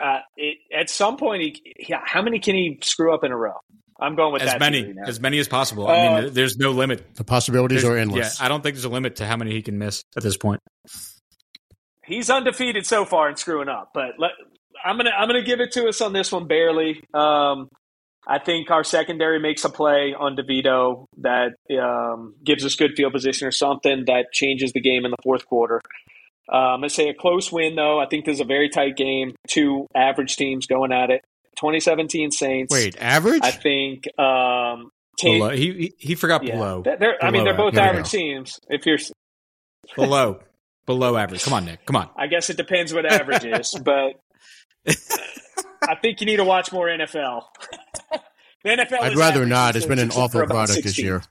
Uh, 0.00 0.20
it, 0.36 0.58
at 0.72 0.88
some 0.88 1.16
point, 1.16 1.42
he, 1.42 1.74
yeah, 1.88 2.00
how 2.04 2.22
many 2.22 2.38
can 2.38 2.54
he 2.54 2.78
screw 2.80 3.12
up 3.12 3.24
in 3.24 3.32
a 3.32 3.36
row? 3.36 3.58
I'm 4.00 4.14
going 4.16 4.32
with 4.32 4.42
As 4.42 4.52
that 4.52 4.60
many, 4.60 4.94
as 5.06 5.20
many 5.20 5.38
as 5.38 5.46
possible. 5.48 5.86
I 5.86 6.06
Uh, 6.06 6.22
mean, 6.22 6.32
there's 6.34 6.56
no 6.56 6.70
limit. 6.70 7.14
The 7.16 7.24
possibilities 7.24 7.82
There's- 7.82 7.94
are 7.96 7.98
endless. 7.98 8.38
Yeah, 8.40 8.46
I 8.46 8.48
don't 8.48 8.62
think 8.62 8.74
there's 8.76 8.84
a 8.84 8.88
limit 8.88 9.16
to 9.16 9.26
how 9.26 9.36
many 9.36 9.52
he 9.52 9.62
can 9.62 9.78
miss 9.78 10.02
at 10.16 10.22
this 10.22 10.36
point. 10.36 10.60
he's 12.06 12.30
undefeated 12.30 12.86
so 12.86 13.04
far 13.04 13.28
in 13.28 13.36
screwing 13.36 13.68
up, 13.68 13.90
but 13.94 14.12
let, 14.18 14.32
I'm 14.84 14.96
gonna 14.96 15.10
I'm 15.10 15.28
gonna 15.28 15.42
give 15.44 15.60
it 15.60 15.72
to 15.72 15.86
us 15.88 16.00
on 16.00 16.12
this 16.12 16.32
one 16.32 16.46
barely. 16.46 17.02
Um, 17.14 17.68
I 18.26 18.38
think 18.38 18.70
our 18.70 18.84
secondary 18.84 19.38
makes 19.40 19.64
a 19.64 19.70
play 19.70 20.14
on 20.18 20.36
DeVito 20.36 21.06
that 21.18 21.52
um, 21.80 22.34
gives 22.44 22.64
us 22.64 22.74
good 22.74 22.92
field 22.96 23.12
position 23.12 23.46
or 23.48 23.50
something 23.50 24.04
that 24.06 24.26
changes 24.32 24.72
the 24.72 24.80
game 24.80 25.04
in 25.04 25.10
the 25.10 25.16
fourth 25.22 25.46
quarter. 25.46 25.80
Uh, 26.52 26.56
I'm 26.56 26.80
gonna 26.80 26.90
say 26.90 27.08
a 27.08 27.14
close 27.14 27.52
win 27.52 27.76
though. 27.76 28.00
I 28.00 28.06
think 28.06 28.24
this 28.24 28.34
is 28.34 28.40
a 28.40 28.44
very 28.44 28.68
tight 28.68 28.96
game. 28.96 29.34
Two 29.48 29.86
average 29.94 30.36
teams 30.36 30.66
going 30.66 30.92
at 30.92 31.10
it. 31.10 31.22
2017 31.60 32.30
Saints. 32.30 32.72
Wait, 32.72 32.96
average? 33.00 33.40
I 33.42 33.50
think 33.50 34.04
um, 34.18 34.90
Tate- 35.18 35.38
Below. 35.40 35.50
He, 35.50 35.72
he 35.72 35.94
he 35.98 36.14
forgot 36.14 36.42
yeah, 36.42 36.54
below. 36.54 36.82
They're- 36.82 36.96
they're- 36.98 37.18
I 37.22 37.30
mean, 37.30 37.44
they're 37.44 37.56
both 37.56 37.76
average 37.76 38.10
teams. 38.10 38.58
If 38.68 38.86
you're, 38.86 38.98
below. 39.96 40.40
Below 40.86 41.16
average. 41.16 41.44
Come 41.44 41.52
on, 41.52 41.66
Nick. 41.66 41.84
Come 41.86 41.94
on. 41.94 42.08
I 42.16 42.26
guess 42.26 42.50
it 42.50 42.56
depends 42.56 42.92
what 42.92 43.06
average 43.06 43.44
is, 43.44 43.78
but 43.84 44.14
I 44.88 45.94
think 46.02 46.20
you 46.20 46.26
need 46.26 46.38
to 46.38 46.44
watch 46.44 46.72
more 46.72 46.88
NFL. 46.88 47.44
the 48.64 48.70
NFL. 48.70 49.00
I'd 49.00 49.16
rather 49.16 49.46
not. 49.46 49.76
It's 49.76 49.86
been 49.86 50.00
an 50.00 50.10
awful 50.10 50.44
product 50.46 50.70
16. 50.72 50.82
this 50.82 50.98
year. 50.98 51.22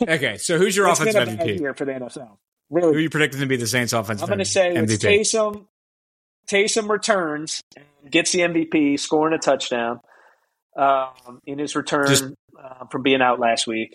Okay, 0.00 0.36
so 0.36 0.56
who's 0.58 0.76
your 0.76 0.88
It's 0.88 1.00
been 1.00 1.08
offensive 1.08 1.38
MVP? 1.40 1.58
year 1.60 1.74
for 1.74 1.84
the 1.84 1.92
NFL. 1.92 2.36
Really, 2.70 2.92
Who 2.92 2.98
are 2.98 3.00
you 3.00 3.10
predicting 3.10 3.40
to 3.40 3.46
be 3.46 3.56
the 3.56 3.66
Saints' 3.66 3.92
offensive 3.92 4.24
I'm 4.24 4.28
going 4.28 4.38
to 4.38 4.44
say 4.44 4.74
it's 4.74 4.92
MVP? 4.92 5.20
Taysom. 5.20 5.66
Taysom 6.46 6.88
returns 6.88 7.60
and 7.76 8.10
gets 8.10 8.32
the 8.32 8.40
MVP, 8.40 8.98
scoring 8.98 9.34
a 9.34 9.38
touchdown 9.38 10.00
um, 10.76 11.40
in 11.46 11.58
his 11.58 11.74
return 11.76 12.06
Just- 12.08 12.24
uh, 12.62 12.86
from 12.90 13.02
being 13.02 13.22
out 13.22 13.40
last 13.40 13.66
week. 13.66 13.94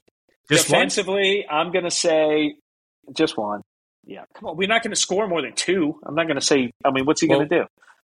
Just 0.52 0.70
one? 0.70 0.80
Defensively, 0.80 1.46
I'm 1.50 1.72
going 1.72 1.86
to 1.86 1.92
say 1.92 2.56
just 3.14 3.38
one. 3.38 3.62
Yeah, 4.06 4.24
come 4.34 4.50
on. 4.50 4.58
We're 4.58 4.68
not 4.68 4.82
going 4.82 4.92
to 4.92 5.00
score 5.00 5.28
more 5.28 5.42
than 5.44 5.54
two. 5.54 6.00
I'm 6.04 6.16
not 6.16 6.26
going 6.26 6.40
to 6.40 6.46
say. 6.46 6.72
I 6.84 6.90
mean, 6.92 7.06
what's 7.06 7.22
he 7.22 7.28
Well, 7.28 7.40
going 7.40 7.50
to 7.50 7.60
do? 7.60 7.66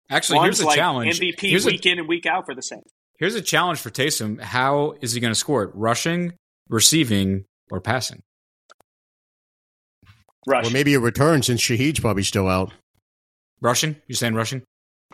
Actually, 0.09 0.37
One's 0.37 0.45
here's 0.57 0.61
a 0.61 0.65
like 0.67 0.77
challenge. 0.77 1.19
MVP 1.19 1.39
here's 1.41 1.65
a, 1.65 1.67
week 1.67 1.85
in 1.85 1.99
and 1.99 2.07
week 2.07 2.25
out 2.25 2.45
for 2.45 2.55
the 2.55 2.61
Saints. 2.61 2.89
here's 3.17 3.35
a 3.35 3.41
challenge 3.41 3.79
for 3.79 3.89
Taysom. 3.89 4.39
How 4.41 4.95
is 5.01 5.11
he 5.13 5.19
going 5.19 5.31
to 5.33 5.39
score 5.39 5.63
it? 5.63 5.71
Rushing, 5.73 6.33
receiving, 6.69 7.43
or 7.69 7.81
passing? 7.81 8.21
Rush. 10.47 10.67
Or 10.67 10.71
maybe 10.71 10.93
a 10.93 10.99
return 10.99 11.43
since 11.43 11.61
Shaheed's 11.61 11.99
probably 11.99 12.23
still 12.23 12.47
out. 12.47 12.71
Rushing? 13.61 13.95
You're 14.07 14.15
saying 14.15 14.35
rushing? 14.35 14.63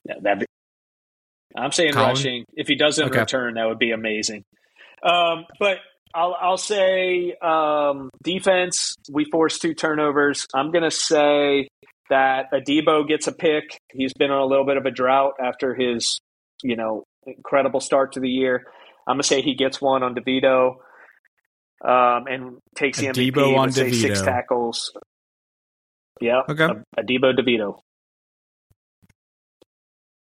Yeah, 0.07 0.15
that'd 0.21 0.39
be, 0.39 0.45
I'm 1.57 1.71
saying 1.71 1.93
Colin? 1.93 2.09
rushing. 2.09 2.45
If 2.53 2.67
he 2.67 2.75
doesn't 2.75 3.07
Okay. 3.09 3.19
return, 3.19 3.55
that 3.55 3.65
would 3.67 3.79
be 3.79 3.91
amazing. 3.91 4.43
Um, 5.03 5.45
but 5.59 5.77
I'll 6.13 6.35
I'll 6.39 6.57
say 6.57 7.33
um, 7.41 8.09
defense. 8.23 8.95
We 9.11 9.25
forced 9.31 9.61
two 9.61 9.73
turnovers. 9.73 10.45
I'm 10.53 10.71
going 10.71 10.83
to 10.83 10.91
say 10.91 11.67
that 12.09 12.45
Adebo 12.53 13.07
gets 13.07 13.27
a 13.27 13.31
pick. 13.33 13.63
He's 13.91 14.13
been 14.13 14.31
on 14.31 14.41
a 14.41 14.45
little 14.45 14.65
bit 14.65 14.77
of 14.77 14.85
a 14.85 14.91
drought 14.91 15.33
after 15.43 15.73
his 15.75 16.19
you 16.63 16.75
know 16.75 17.03
incredible 17.25 17.79
start 17.79 18.13
to 18.13 18.19
the 18.19 18.29
year. 18.29 18.63
I'm 19.07 19.15
going 19.15 19.21
to 19.21 19.27
say 19.27 19.41
he 19.41 19.55
gets 19.55 19.81
one 19.81 20.03
on 20.03 20.15
DeVito. 20.15 20.75
um, 21.83 22.25
and 22.27 22.57
takes 22.75 22.99
the 22.99 23.07
Adebo 23.07 23.31
MVP 23.33 23.57
on 23.57 23.71
say 23.71 23.91
six 23.91 24.21
tackles. 24.21 24.91
Yeah, 26.21 26.41
Okay. 26.49 26.67
Adebo 26.97 27.37
DeVito. 27.37 27.79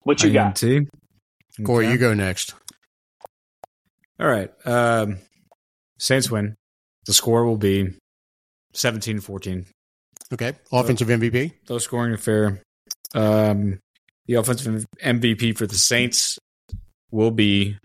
What 0.08 0.24
you 0.24 0.32
got? 0.32 0.64
INT. 0.64 0.88
Corey, 1.66 1.86
Okay. 1.86 1.92
you 1.92 1.98
go 2.00 2.14
next. 2.14 2.54
All 4.18 4.28
right. 4.28 4.50
Um, 4.66 5.18
Saints 6.00 6.32
win. 6.32 6.56
The 7.08 7.14
score 7.14 7.46
will 7.46 7.58
be 7.58 7.90
17 8.74 9.20
14. 9.20 9.66
Okay. 10.32 10.54
Offensive 10.72 11.10
MVP. 11.10 11.52
Low 11.68 11.78
scoring 11.80 12.14
affair. 12.14 12.62
Um, 13.14 13.80
the 14.28 14.36
offensive 14.36 14.86
MVP 15.04 15.58
for 15.58 15.68
the 15.68 15.76
Saints 15.78 16.40
will 17.12 17.32
be 17.32 17.78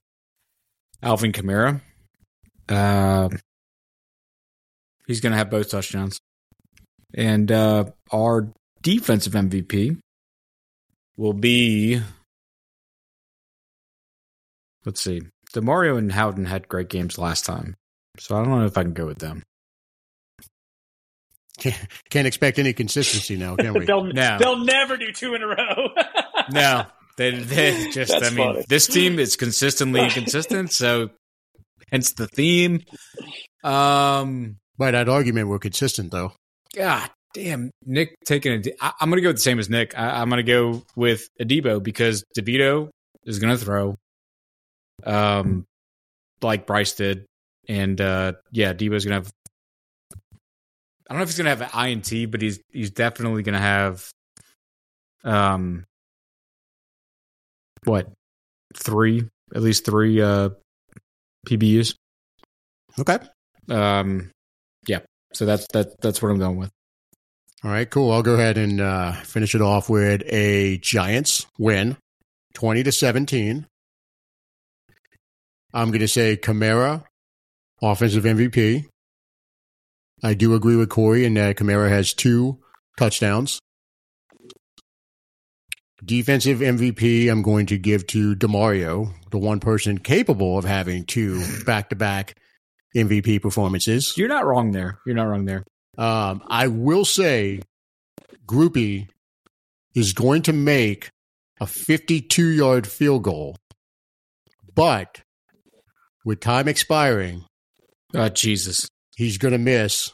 Alvin 1.02 1.32
Kamara. 1.32 1.80
Um, 2.68 3.37
he's 5.08 5.20
going 5.20 5.32
to 5.32 5.37
have 5.38 5.50
both 5.50 5.70
touchdowns. 5.70 6.20
And 7.14 7.50
uh, 7.50 7.87
our 8.12 8.52
defensive 8.80 9.32
MVP 9.32 9.98
will 11.16 11.33
be. 11.33 12.01
Let's 14.85 15.01
see. 15.01 15.22
Demario 15.55 15.96
and 15.98 16.11
Howden 16.11 16.44
had 16.46 16.66
great 16.68 16.88
games 16.88 17.18
last 17.18 17.44
time. 17.44 17.75
So 18.18 18.37
I 18.37 18.42
don't 18.44 18.51
know 18.59 18.64
if 18.66 18.77
I 18.77 18.83
can 18.83 18.92
go 18.94 19.07
with 19.07 19.18
them. 19.18 19.42
Can't, 21.59 21.77
can't 22.11 22.27
expect 22.27 22.59
any 22.59 22.72
consistency 22.72 23.37
now, 23.37 23.55
can 23.57 23.75
we? 23.75 23.85
they'll 23.87 24.05
No. 24.05 24.38
they'll 24.38 24.64
never 24.64 24.96
do 24.96 25.12
two 25.12 25.35
in 25.35 25.42
a 25.42 25.46
row. 25.46 25.57
No, 26.51 26.87
they, 27.18 27.31
they 27.38 27.90
just. 27.90 28.11
That's 28.11 28.27
I 28.27 28.35
mean, 28.35 28.55
funny. 28.55 28.64
this 28.68 28.88
team 28.88 29.20
is 29.20 29.37
consistently 29.37 30.01
inconsistent, 30.01 30.72
so 30.72 31.11
hence 31.92 32.14
the 32.14 32.27
theme. 32.27 32.81
Um, 33.62 34.57
By 34.77 34.90
that 34.90 35.09
argument, 35.09 35.46
we're 35.48 35.61
consistent 35.61 36.11
though. 36.11 36.33
God 36.75 37.09
damn, 37.35 37.71
Nick 37.85 38.14
taking 38.25 38.53
a. 38.53 38.73
I, 38.81 38.92
I'm 39.01 39.11
going 39.11 39.18
to 39.18 39.23
go 39.23 39.29
with 39.29 39.37
the 39.37 39.42
same 39.42 39.59
as 39.59 39.68
Nick. 39.68 39.99
I, 39.99 40.21
I'm 40.21 40.29
going 40.29 40.45
to 40.45 40.51
go 40.51 40.83
with 40.97 41.29
Adebo 41.40 41.83
because 41.83 42.25
DeVito 42.37 42.90
is 43.25 43.38
going 43.38 43.57
to 43.57 43.64
throw, 43.64 43.97
um, 45.05 45.64
like 46.40 46.66
Bryce 46.66 46.92
did, 46.92 47.27
and 47.68 48.01
uh, 48.01 48.33
yeah, 48.51 48.73
Debo's 48.73 49.05
going 49.05 49.23
to 49.23 49.27
have. 49.27 49.33
I 51.09 51.14
don't 51.14 51.18
know 51.18 51.23
if 51.25 51.29
he's 51.29 51.38
going 51.38 51.57
to 51.57 51.64
have 51.64 51.75
an 51.75 51.88
INT, 51.88 52.31
but 52.31 52.40
he's 52.40 52.61
he's 52.73 52.90
definitely 52.90 53.42
going 53.42 53.55
to 53.55 53.61
have, 53.61 54.09
um, 55.25 55.85
what, 57.85 58.09
three 58.75 59.29
at 59.55 59.62
least 59.62 59.85
three 59.85 60.21
uh 60.21 60.51
PBUs. 61.47 61.95
Okay. 62.99 63.18
Um, 63.68 64.31
yeah. 64.87 65.01
So 65.33 65.47
that's 65.47 65.66
that. 65.73 66.01
That's 66.01 66.23
what 66.23 66.31
I'm 66.31 66.38
going 66.38 66.57
with. 66.57 66.71
All 67.64 67.70
right, 67.70 67.88
cool. 67.88 68.11
I'll 68.11 68.22
go 68.22 68.35
ahead 68.35 68.59
and 68.59 68.81
uh, 68.81 69.12
finish 69.12 69.55
it 69.55 69.61
off 69.61 69.88
with 69.88 70.22
a 70.27 70.79
Giants 70.79 71.46
win, 71.59 71.96
twenty 72.55 72.83
to 72.83 72.90
seventeen. 72.90 73.66
I'm 75.72 75.88
going 75.88 76.01
to 76.01 76.09
say 76.09 76.37
Kamara, 76.37 77.05
offensive 77.81 78.25
MVP. 78.25 78.87
I 80.22 80.35
do 80.35 80.55
agree 80.55 80.77
with 80.77 80.88
Corey 80.88 81.25
in 81.25 81.35
that 81.35 81.57
Kamara 81.57 81.88
has 81.88 82.14
two 82.14 82.59
touchdowns. 82.98 83.59
Defensive 86.05 86.59
MVP, 86.59 87.31
I'm 87.31 87.42
going 87.42 87.66
to 87.66 87.79
give 87.79 88.07
to 88.09 88.35
Demario, 88.35 89.12
the 89.31 89.38
one 89.38 89.61
person 89.61 89.98
capable 89.98 90.59
of 90.59 90.64
having 90.64 91.05
two 91.05 91.42
back-to-back 91.64 92.37
MVP 92.94 93.40
performances. 93.40 94.14
You're 94.16 94.29
not 94.29 94.44
wrong 94.44 94.72
there. 94.72 94.98
You're 95.07 95.14
not 95.14 95.29
wrong 95.29 95.44
there. 95.44 95.64
Um, 95.98 96.42
I 96.48 96.68
will 96.68 97.05
say, 97.05 97.61
Grupe 98.46 99.09
is 99.94 100.12
going 100.12 100.42
to 100.42 100.52
make 100.52 101.11
a 101.61 101.66
52 101.66 102.48
yard 102.48 102.87
field 102.87 103.22
goal, 103.24 103.57
but 104.74 105.20
with 106.24 106.40
time 106.40 106.68
expiring, 106.68 107.44
Oh 108.14 108.28
Jesus. 108.28 108.88
he's 109.16 109.38
going 109.38 109.52
to 109.52 109.59
miss 109.59 110.12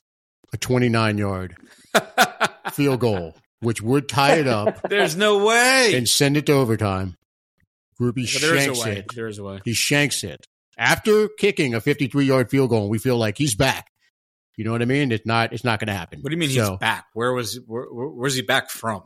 a 0.52 0.56
29 0.56 1.18
yard 1.18 1.56
field 2.72 3.00
goal, 3.00 3.36
which 3.60 3.80
would 3.82 4.08
tie 4.08 4.36
it 4.36 4.46
up 4.46 4.80
There's 4.88 5.16
no 5.16 5.44
way. 5.44 5.94
and 5.94 6.08
send 6.08 6.36
it 6.36 6.46
to 6.46 6.52
overtime. 6.52 7.14
Grupe 8.00 8.14
But 8.32 8.40
there 8.40 8.54
is 8.56 8.64
shanks 8.64 8.80
a 8.80 8.84
way. 8.84 8.96
it. 8.98 9.06
There 9.14 9.26
is 9.28 9.38
a 9.38 9.44
way. 9.44 9.60
He 9.64 9.74
shanks 9.74 10.22
it 10.24 10.44
after 10.76 11.28
kicking 11.38 11.74
a 11.74 11.80
53 11.80 12.24
yard 12.24 12.50
field 12.50 12.70
goal. 12.70 12.88
We 12.88 12.98
feel 12.98 13.16
like 13.16 13.38
he's 13.38 13.54
back. 13.54 13.86
You 14.58 14.64
know 14.64 14.72
what 14.72 14.82
I 14.82 14.86
mean? 14.86 15.12
It's 15.12 15.24
not. 15.24 15.52
It's 15.52 15.62
not 15.62 15.78
going 15.78 15.86
to 15.86 15.94
happen. 15.94 16.20
What 16.20 16.30
do 16.30 16.34
you 16.34 16.38
mean 16.40 16.50
So- 16.50 16.70
he's 16.72 16.78
back? 16.80 17.06
Where 17.14 17.32
was 17.32 17.60
where, 17.66 17.84
where- 17.84 18.08
where's 18.08 18.34
he 18.34 18.42
back 18.42 18.70
from? 18.70 19.04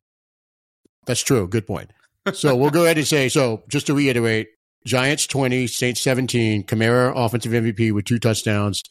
That's 1.07 1.21
true. 1.23 1.47
Good 1.47 1.67
point. 1.67 1.93
So 2.35 2.55
we'll 2.55 2.71
go 2.71 2.85
ahead 2.85 2.99
and 2.99 3.07
say 3.07 3.29
so. 3.29 3.65
Just 3.69 3.87
to 3.89 3.95
reiterate, 3.95 4.47
Giants 4.87 5.27
twenty, 5.27 5.67
Saints 5.67 6.01
seventeen. 6.01 6.63
Kamara 6.65 7.13
offensive 7.15 7.51
MVP 7.53 7.93
with 7.93 8.05
two 8.05 8.19
touchdowns. 8.21 8.83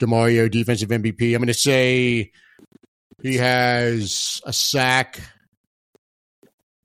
Demario 0.00 0.50
defensive 0.50 0.88
MVP. 0.88 1.34
I'm 1.34 1.40
going 1.42 1.46
to 1.48 1.54
say 1.54 2.32
he 3.22 3.36
has 3.36 4.40
a 4.46 4.52
sack. 4.54 5.20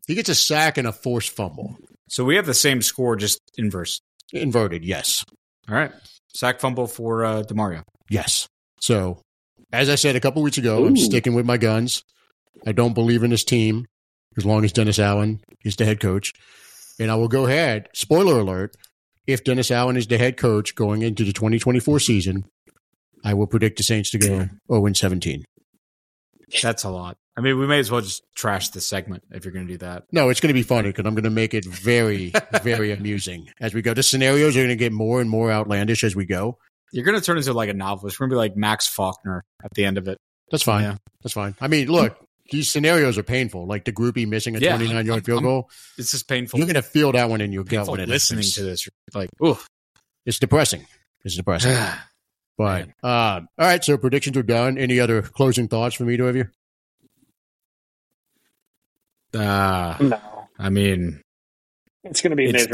He 0.07 0.15
gets 0.15 0.29
a 0.29 0.35
sack 0.35 0.77
and 0.77 0.87
a 0.87 0.91
forced 0.91 1.29
fumble. 1.31 1.77
So 2.09 2.23
we 2.25 2.35
have 2.35 2.45
the 2.45 2.53
same 2.53 2.81
score, 2.81 3.15
just 3.15 3.39
inverse. 3.57 4.01
Inverted, 4.33 4.83
yes, 4.85 5.23
All 5.69 5.75
right. 5.75 5.91
Sack 6.35 6.59
fumble 6.59 6.87
for 6.87 7.23
uh, 7.25 7.43
Demario. 7.43 7.83
yes. 8.09 8.47
So, 8.79 9.21
as 9.71 9.89
I 9.89 9.95
said 9.95 10.15
a 10.15 10.19
couple 10.19 10.41
weeks 10.41 10.57
ago, 10.57 10.85
I'm 10.85 10.97
sticking 10.97 11.33
with 11.33 11.45
my 11.45 11.57
guns. 11.57 12.03
I 12.65 12.71
don't 12.71 12.93
believe 12.93 13.23
in 13.23 13.31
this 13.31 13.43
team 13.43 13.85
as 14.37 14.45
long 14.45 14.63
as 14.63 14.71
Dennis 14.71 14.99
Allen 14.99 15.41
is 15.63 15.75
the 15.75 15.85
head 15.85 15.99
coach. 15.99 16.33
And 16.99 17.11
I 17.11 17.15
will 17.15 17.27
go 17.27 17.45
ahead, 17.45 17.89
spoiler 17.93 18.39
alert, 18.39 18.75
if 19.27 19.43
Dennis 19.43 19.71
Allen 19.71 19.97
is 19.97 20.07
the 20.07 20.17
head 20.17 20.37
coach 20.37 20.73
going 20.73 21.01
into 21.01 21.23
the 21.23 21.33
2024 21.33 21.99
season, 21.99 22.45
I 23.23 23.33
will 23.33 23.47
predict 23.47 23.77
the 23.77 23.83
Saints 23.83 24.09
to 24.11 24.17
go 24.17 24.47
0 24.71 24.93
17. 24.93 25.43
That's 26.61 26.83
a 26.85 26.89
lot. 26.89 27.17
I 27.35 27.41
mean, 27.41 27.59
we 27.59 27.67
may 27.67 27.79
as 27.79 27.91
well 27.91 28.01
just 28.01 28.23
trash 28.35 28.69
the 28.69 28.81
segment 28.81 29.23
if 29.31 29.43
you're 29.43 29.53
going 29.53 29.67
to 29.67 29.73
do 29.73 29.77
that. 29.79 30.05
No, 30.11 30.29
it's 30.29 30.39
going 30.39 30.47
to 30.47 30.53
be 30.53 30.63
funny 30.63 30.89
because 30.89 31.05
I'm 31.05 31.13
going 31.13 31.25
to 31.25 31.29
make 31.29 31.53
it 31.53 31.65
very, 31.65 32.31
very 32.63 32.91
amusing 32.91 33.49
as 33.59 33.73
we 33.73 33.81
go. 33.81 33.93
The 33.93 34.01
scenarios 34.01 34.55
are 34.55 34.61
going 34.61 34.69
to 34.69 34.75
get 34.75 34.93
more 34.93 35.19
and 35.21 35.29
more 35.29 35.51
outlandish 35.51 36.03
as 36.03 36.15
we 36.15 36.25
go. 36.25 36.57
You're 36.91 37.05
going 37.05 37.19
to 37.19 37.25
turn 37.25 37.37
into 37.37 37.53
like 37.53 37.69
a 37.69 37.73
novelist. 37.73 38.19
We're 38.19 38.27
going 38.27 38.31
to 38.31 38.35
be 38.35 38.49
like 38.49 38.55
Max 38.57 38.87
Faulkner 38.87 39.43
at 39.63 39.71
the 39.73 39.85
end 39.85 39.97
of 39.97 40.07
it. 40.07 40.17
That's 40.51 40.63
fine. 40.63 40.83
Yeah. 40.83 40.95
That's 41.23 41.33
fine. 41.33 41.55
I 41.59 41.67
mean, 41.67 41.89
look, 41.89 42.17
these 42.51 42.71
scenarios 42.71 43.17
are 43.17 43.23
painful. 43.23 43.65
Like 43.67 43.83
the 43.85 43.91
Grupe 43.91 44.25
missing 44.27 44.55
a 44.55 44.59
Yeah, 44.59 44.77
29 44.77 45.05
yard 45.05 45.15
I'm- 45.17 45.23
field 45.23 45.39
I'm 45.39 45.43
goal. 45.43 45.69
It's 45.97 46.11
just 46.11 46.27
painful. 46.29 46.59
You're 46.59 46.67
going 46.67 46.75
to 46.75 46.81
feel 46.81 47.11
that 47.11 47.29
one 47.29 47.41
in 47.41 47.51
your 47.51 47.63
gut 47.65 47.71
painful 47.79 47.91
when 47.93 47.99
it 48.01 48.09
listening 48.09 48.39
happens. 48.39 48.53
to 48.55 48.63
this. 48.63 48.89
Like, 49.13 49.29
ooh. 49.43 49.57
It's 50.25 50.39
depressing. 50.39 50.85
It's 51.23 51.35
depressing. 51.35 51.75
But 52.57 52.89
uh, 53.03 53.41
all 53.41 53.47
right, 53.59 53.83
so 53.83 53.99
predictions 53.99 54.35
are 54.35 54.41
done. 54.41 54.79
Any 54.79 54.99
other 54.99 55.21
closing 55.21 55.67
thoughts 55.67 55.93
from 55.93 56.09
either 56.09 56.27
of 56.27 56.35
you? 56.35 56.45
Uh, 59.33 59.95
no, 60.01 60.47
I 60.57 60.69
mean, 60.69 61.21
it's 62.03 62.21
going 62.21 62.31
to 62.31 62.35
be 62.35 62.45
It's- 62.45 62.65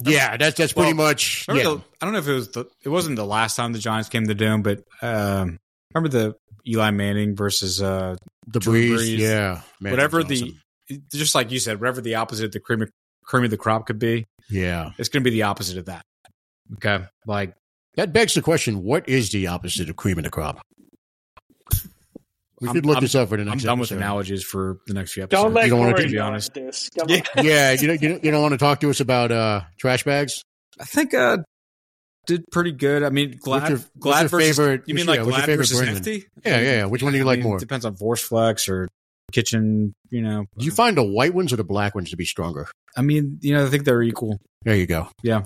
miserable. 0.00 0.16
Yeah, 0.16 0.36
that's 0.36 0.56
that's 0.56 0.72
pretty 0.72 0.94
Well, 0.94 1.08
much. 1.08 1.46
Yeah, 1.48 1.54
the, 1.54 1.82
I 2.00 2.04
don't 2.06 2.12
know 2.12 2.18
if 2.18 2.28
it 2.28 2.32
was 2.34 2.50
the, 2.50 2.64
it 2.84 2.88
wasn't 2.88 3.16
the 3.16 3.26
last 3.26 3.56
time 3.56 3.72
the 3.72 3.78
Giants 3.78 4.08
came 4.08 4.22
to 4.22 4.28
the 4.28 4.34
Dome, 4.34 4.62
but 4.62 4.82
um, 5.02 5.58
remember 5.94 6.08
the 6.08 6.36
Eli 6.66 6.90
Manning 6.90 7.36
versus 7.36 7.82
uh, 7.82 8.16
the 8.46 8.60
Drew 8.60 8.72
breeze. 8.72 9.00
Brees. 9.00 9.18
Yeah, 9.18 9.60
man, 9.80 9.92
whatever 9.92 10.22
that's 10.22 10.40
the 10.40 10.54
just 11.12 11.34
like 11.34 11.50
you 11.50 11.58
said, 11.58 11.80
whatever 11.80 12.00
the 12.00 12.16
opposite 12.16 12.46
of 12.46 12.52
the 12.52 12.60
cream 12.60 12.82
of, 12.82 12.90
cream 13.24 13.44
of 13.44 13.50
the 13.50 13.56
crop 13.56 13.86
could 13.86 13.98
be, 13.98 14.24
yeah. 14.48 14.92
it's 14.98 15.08
going 15.08 15.22
to 15.22 15.30
be 15.30 15.34
the 15.34 15.42
opposite 15.42 15.78
of 15.78 15.86
that. 15.86 16.02
Okay, 16.74 17.04
like 17.26 17.54
That 17.96 18.12
begs 18.12 18.34
the 18.34 18.42
question: 18.42 18.82
What 18.82 19.08
is 19.08 19.30
the 19.30 19.46
opposite 19.46 19.88
of 19.90 19.96
cream 19.96 20.18
of 20.18 20.24
the 20.24 20.30
crop? 20.30 20.60
We 22.60 22.68
I'm- 22.68 22.74
could 22.74 22.86
look 22.86 22.96
I'm- 22.96 23.04
this 23.04 23.14
up 23.14 23.28
for 23.28 23.36
the 23.36 23.44
next. 23.44 23.52
I'm 23.52 23.56
next. 23.58 23.64
done 23.64 23.78
with 23.78 23.88
episode. 23.92 23.96
analogies 24.02 24.42
for 24.44 24.78
the 24.86 24.94
next 24.94 25.12
few 25.12 25.22
episodes. 25.22 25.42
Don't 25.44 25.54
let 25.54 25.64
You 25.64 25.70
don't 25.70 25.80
wanna 25.80 25.96
be 26.08 26.18
honest. 26.18 26.54
this. 26.54 26.88
Come 26.98 27.08
Yeah. 27.08 27.20
Yeah, 27.42 27.72
you 27.72 27.86
don't, 27.86 28.02
you 28.02 28.08
don't, 28.08 28.24
you 28.24 28.30
don't 28.30 28.42
want 28.42 28.52
to 28.52 28.58
talk 28.58 28.80
to 28.80 28.90
us 28.90 29.00
about 29.00 29.30
uh, 29.32 29.62
trash 29.78 30.04
bags. 30.04 30.42
I 30.80 30.84
think 30.84 31.14
uh 31.14 31.38
did 32.26 32.44
pretty 32.52 32.72
good. 32.72 33.02
I 33.02 33.08
mean, 33.10 33.38
Glad 33.40 33.62
What's 33.62 33.70
your- 33.70 33.90
Glad 33.98 34.20
your 34.20 34.28
versus 34.28 34.56
favorite- 34.56 34.82
you 34.86 34.94
mean 34.94 35.06
like 35.06 35.16
your- 35.16 35.24
what's 35.26 35.36
your 35.38 35.46
Glad 35.46 35.46
favorite 35.46 35.56
versus 35.68 35.78
Brendan? 35.78 35.96
Hefty? 35.96 36.26
Yeah, 36.44 36.60
yeah, 36.60 36.76
yeah. 36.78 36.84
Which 36.86 37.02
one 37.02 37.12
do 37.12 37.18
you 37.18 37.24
I 37.24 37.26
like 37.26 37.38
mean, 37.38 37.48
more? 37.48 37.58
Depends 37.58 37.84
on 37.84 37.96
Force 37.96 38.22
Flex 38.22 38.68
or 38.68 38.88
Kitchen. 39.32 39.94
You 40.10 40.22
know, 40.22 40.46
Do 40.58 40.64
you 40.64 40.70
find 40.70 40.96
the 40.96 41.02
white 41.04 41.34
ones 41.34 41.52
or 41.52 41.56
the 41.56 41.64
black 41.64 41.94
ones 41.94 42.10
to 42.10 42.16
be 42.16 42.24
stronger? 42.24 42.66
I 42.96 43.02
mean, 43.02 43.38
you 43.40 43.54
know, 43.54 43.64
I 43.66 43.68
think 43.70 43.84
they're 43.84 44.02
equal. 44.02 44.40
There 44.62 44.74
you 44.76 44.86
go. 44.86 45.08
Yeah. 45.22 45.44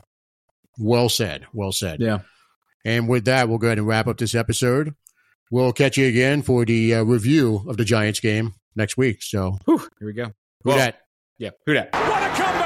Well 0.78 1.08
said. 1.08 1.46
Well 1.52 1.72
said. 1.72 2.00
Yeah. 2.00 2.20
And 2.84 3.08
with 3.08 3.26
that, 3.26 3.48
we'll 3.48 3.58
go 3.58 3.66
ahead 3.68 3.78
and 3.78 3.86
wrap 3.86 4.06
up 4.08 4.18
this 4.18 4.34
episode. 4.34 4.94
We'll 5.52 5.74
catch 5.74 5.98
you 5.98 6.06
again 6.06 6.40
for 6.40 6.64
the 6.64 6.94
uh, 6.94 7.02
review 7.02 7.62
of 7.68 7.76
the 7.76 7.84
Giants 7.84 8.20
game 8.20 8.54
next 8.74 8.96
week. 8.96 9.22
So, 9.22 9.58
Whew, 9.66 9.86
here 9.98 10.08
we 10.08 10.14
go. 10.14 10.24
who 10.24 10.32
Well, 10.70 10.78
that? 10.78 11.00
Yeah, 11.36 11.50
who 11.66 11.74
that? 11.74 11.92
What 11.92 12.22
a 12.22 12.34
comeback! 12.34 12.61